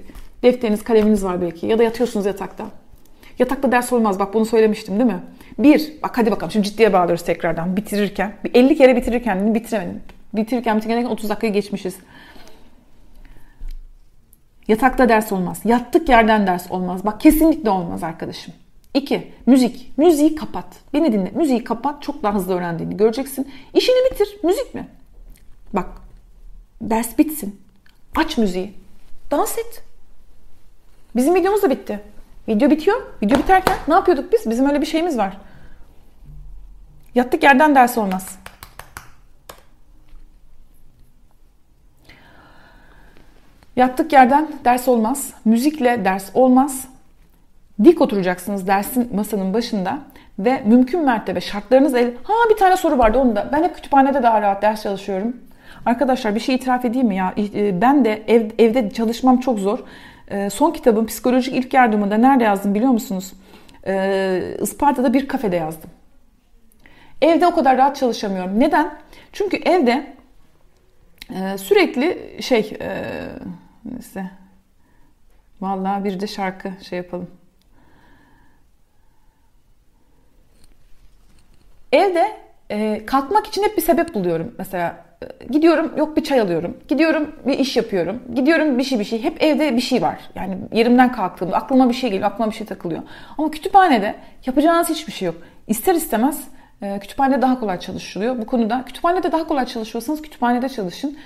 defteriniz, 0.42 0.84
kaleminiz 0.84 1.24
var 1.24 1.40
belki 1.40 1.66
ya 1.66 1.78
da 1.78 1.82
yatıyorsunuz 1.82 2.26
yatakta. 2.26 2.64
Yatakta 3.42 3.72
ders 3.72 3.92
olmaz. 3.92 4.18
Bak 4.18 4.34
bunu 4.34 4.46
söylemiştim 4.46 4.98
değil 4.98 5.10
mi? 5.10 5.20
Bir, 5.58 5.92
bak 6.02 6.18
hadi 6.18 6.30
bakalım 6.30 6.52
şimdi 6.52 6.68
ciddiye 6.68 6.92
bağlıyoruz 6.92 7.24
tekrardan. 7.24 7.76
Bitirirken, 7.76 8.34
50 8.54 8.76
kere 8.76 8.96
bitirirken 8.96 9.54
bitiremedim. 9.54 10.00
Bitirirken 10.34 10.76
bitirirken 10.76 11.04
30 11.04 11.30
dakikayı 11.30 11.52
geçmişiz. 11.52 11.96
Yatakta 14.68 15.08
ders 15.08 15.32
olmaz. 15.32 15.60
Yattık 15.64 16.08
yerden 16.08 16.46
ders 16.46 16.70
olmaz. 16.70 17.04
Bak 17.04 17.20
kesinlikle 17.20 17.70
olmaz 17.70 18.02
arkadaşım. 18.02 18.54
İki, 18.94 19.32
müzik. 19.46 19.92
Müziği 19.98 20.34
kapat. 20.34 20.66
Beni 20.94 21.12
dinle. 21.12 21.30
Müziği 21.34 21.64
kapat. 21.64 22.02
Çok 22.02 22.22
daha 22.22 22.34
hızlı 22.34 22.54
öğrendiğini 22.54 22.96
göreceksin. 22.96 23.52
İşini 23.74 24.10
bitir. 24.10 24.38
Müzik 24.44 24.74
mi? 24.74 24.88
Bak. 25.72 25.88
Ders 26.80 27.18
bitsin. 27.18 27.60
Aç 28.16 28.38
müziği. 28.38 28.74
Dans 29.30 29.58
et. 29.58 29.84
Bizim 31.16 31.34
videomuz 31.34 31.62
da 31.62 31.70
bitti. 31.70 32.00
Video 32.48 32.70
bitiyor. 32.70 33.02
Video 33.22 33.38
biterken 33.38 33.76
ne 33.88 33.94
yapıyorduk 33.94 34.32
biz? 34.32 34.50
Bizim 34.50 34.68
öyle 34.68 34.80
bir 34.80 34.86
şeyimiz 34.86 35.18
var. 35.18 35.36
Yattık 37.14 37.42
yerden 37.42 37.74
ders 37.74 37.98
olmaz. 37.98 38.38
Yattık 43.76 44.12
yerden 44.12 44.48
ders 44.64 44.88
olmaz. 44.88 45.34
Müzikle 45.44 46.04
ders 46.04 46.30
olmaz. 46.34 46.88
Dik 47.84 48.00
oturacaksınız 48.00 48.66
dersin 48.66 49.10
masanın 49.14 49.54
başında 49.54 49.98
ve 50.38 50.62
mümkün 50.66 51.04
mertebe 51.04 51.40
şartlarınız 51.40 51.94
el... 51.94 52.14
Ha 52.22 52.32
bir 52.50 52.56
tane 52.56 52.76
soru 52.76 52.98
vardı 52.98 53.18
onu 53.18 53.36
da. 53.36 53.48
Ben 53.52 53.62
hep 53.62 53.74
kütüphanede 53.74 54.22
daha 54.22 54.42
rahat 54.42 54.62
ders 54.62 54.82
çalışıyorum. 54.82 55.36
Arkadaşlar 55.86 56.34
bir 56.34 56.40
şey 56.40 56.54
itiraf 56.54 56.84
edeyim 56.84 57.08
mi 57.08 57.16
ya? 57.16 57.34
E, 57.36 57.80
ben 57.80 58.04
de 58.04 58.22
ev, 58.26 58.50
evde 58.58 58.90
çalışmam 58.90 59.40
çok 59.40 59.58
zor. 59.58 59.78
Ee, 60.32 60.50
son 60.50 60.70
kitabım 60.70 61.06
psikolojik 61.06 61.54
ilk 61.54 61.74
yardımında 61.74 62.16
nerede 62.16 62.44
yazdım 62.44 62.74
biliyor 62.74 62.90
musunuz? 62.90 63.32
Ee, 63.86 64.56
Isparta'da 64.60 65.12
bir 65.12 65.28
kafede 65.28 65.56
yazdım. 65.56 65.90
Evde 67.22 67.46
o 67.46 67.54
kadar 67.54 67.76
rahat 67.76 67.96
çalışamıyorum. 67.96 68.60
Neden? 68.60 68.98
Çünkü 69.32 69.56
evde 69.56 70.16
e, 71.34 71.58
sürekli 71.58 72.36
şey 72.42 72.76
e, 72.80 73.04
neyse 73.84 74.30
vallahi 75.60 76.04
bir 76.04 76.20
de 76.20 76.26
şarkı 76.26 76.72
şey 76.88 76.96
yapalım. 76.96 77.30
Evde 81.92 82.36
e, 82.70 83.06
kalkmak 83.06 83.46
için 83.46 83.62
hep 83.62 83.76
bir 83.76 83.82
sebep 83.82 84.14
buluyorum. 84.14 84.54
Mesela 84.58 85.04
gidiyorum 85.50 85.92
yok 85.96 86.16
bir 86.16 86.24
çay 86.24 86.40
alıyorum. 86.40 86.76
Gidiyorum 86.88 87.32
bir 87.46 87.58
iş 87.58 87.76
yapıyorum. 87.76 88.22
Gidiyorum 88.34 88.78
bir 88.78 88.84
şey 88.84 88.98
bir 88.98 89.04
şey. 89.04 89.22
Hep 89.22 89.42
evde 89.42 89.76
bir 89.76 89.80
şey 89.80 90.02
var. 90.02 90.18
Yani 90.34 90.58
yerimden 90.72 91.12
kalktığımda 91.12 91.56
aklıma 91.56 91.88
bir 91.88 91.94
şey 91.94 92.10
geliyor. 92.10 92.30
Aklıma 92.30 92.50
bir 92.50 92.56
şey 92.56 92.66
takılıyor. 92.66 93.02
Ama 93.38 93.50
kütüphanede 93.50 94.14
yapacağınız 94.46 94.90
hiçbir 94.90 95.12
şey 95.12 95.26
yok. 95.26 95.36
İster 95.66 95.94
istemez 95.94 96.48
e, 96.82 96.98
kütüphanede 96.98 97.42
daha 97.42 97.60
kolay 97.60 97.80
çalışılıyor. 97.80 98.38
Bu 98.38 98.46
konuda 98.46 98.84
kütüphanede 98.86 99.32
daha 99.32 99.46
kolay 99.46 99.66
çalışıyorsanız 99.66 100.22
kütüphanede 100.22 100.68
çalışın. 100.68 101.18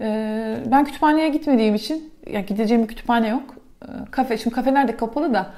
E, 0.00 0.56
ben 0.66 0.84
kütüphaneye 0.84 1.28
gitmediğim 1.28 1.74
için 1.74 2.12
ya 2.30 2.40
gideceğim 2.40 2.82
bir 2.82 2.88
kütüphane 2.88 3.28
yok. 3.28 3.54
E, 3.82 3.88
kafe 4.10 4.38
şimdi 4.38 4.54
kafeler 4.54 4.88
de 4.88 4.96
kapalı 4.96 5.34
da 5.34 5.50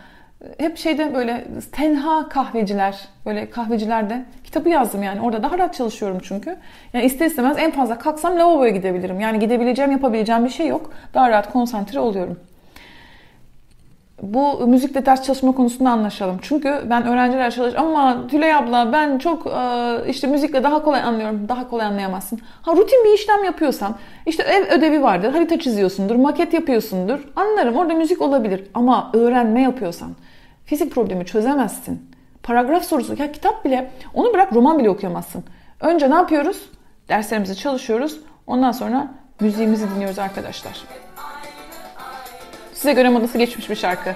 hep 0.58 0.78
şeyde 0.78 1.14
böyle 1.14 1.44
tenha 1.72 2.28
kahveciler, 2.28 3.08
böyle 3.26 3.50
kahvecilerde 3.50 4.24
kitabı 4.44 4.68
yazdım 4.68 5.02
yani. 5.02 5.20
Orada 5.20 5.42
daha 5.42 5.58
rahat 5.58 5.74
çalışıyorum 5.74 6.18
çünkü. 6.22 6.56
Yani 6.92 7.04
ister 7.04 7.26
istemez 7.26 7.56
en 7.58 7.70
fazla 7.70 7.98
kalksam 7.98 8.38
lavaboya 8.38 8.70
gidebilirim. 8.70 9.20
Yani 9.20 9.38
gidebileceğim, 9.38 9.92
yapabileceğim 9.92 10.44
bir 10.44 10.50
şey 10.50 10.66
yok. 10.66 10.90
Daha 11.14 11.30
rahat 11.30 11.52
konsantre 11.52 12.00
oluyorum. 12.00 12.38
Bu 14.22 14.66
müzikle 14.66 15.06
ders 15.06 15.22
çalışma 15.22 15.52
konusunda 15.52 15.90
anlaşalım. 15.90 16.38
Çünkü 16.42 16.82
ben 16.90 17.06
öğrenciler 17.06 17.50
çalış 17.50 17.74
ama 17.76 18.26
Tülay 18.26 18.54
abla 18.54 18.92
ben 18.92 19.18
çok 19.18 19.46
e, 19.46 19.96
işte 20.08 20.26
müzikle 20.26 20.62
daha 20.62 20.82
kolay 20.82 21.00
anlıyorum. 21.00 21.48
Daha 21.48 21.68
kolay 21.68 21.86
anlayamazsın. 21.86 22.40
Ha 22.62 22.72
rutin 22.72 23.04
bir 23.04 23.14
işlem 23.14 23.44
yapıyorsan 23.44 23.94
işte 24.26 24.42
ev 24.42 24.78
ödevi 24.78 25.02
vardır. 25.02 25.32
Harita 25.32 25.58
çiziyorsundur, 25.58 26.16
maket 26.16 26.54
yapıyorsundur. 26.54 27.28
Anlarım 27.36 27.76
orada 27.76 27.94
müzik 27.94 28.22
olabilir. 28.22 28.64
Ama 28.74 29.10
öğrenme 29.14 29.62
yapıyorsan 29.62 30.10
fizik 30.68 30.92
problemi 30.92 31.26
çözemezsin. 31.26 32.10
paragraf 32.42 32.84
sorusu. 32.84 33.16
Ya 33.18 33.32
kitap 33.32 33.64
bile 33.64 33.90
onu 34.14 34.32
bırak 34.34 34.52
roman 34.52 34.78
bile 34.78 34.90
okuyamazsın. 34.90 35.44
Önce 35.80 36.10
ne 36.10 36.14
yapıyoruz? 36.14 36.70
Derslerimizi 37.08 37.56
çalışıyoruz. 37.56 38.20
Ondan 38.46 38.72
sonra 38.72 39.14
müziğimizi 39.40 39.90
dinliyoruz 39.90 40.18
arkadaşlar. 40.18 40.82
Size 42.72 42.92
göre 42.92 43.08
modası 43.08 43.38
geçmiş 43.38 43.70
bir 43.70 43.74
şarkı. 43.74 44.14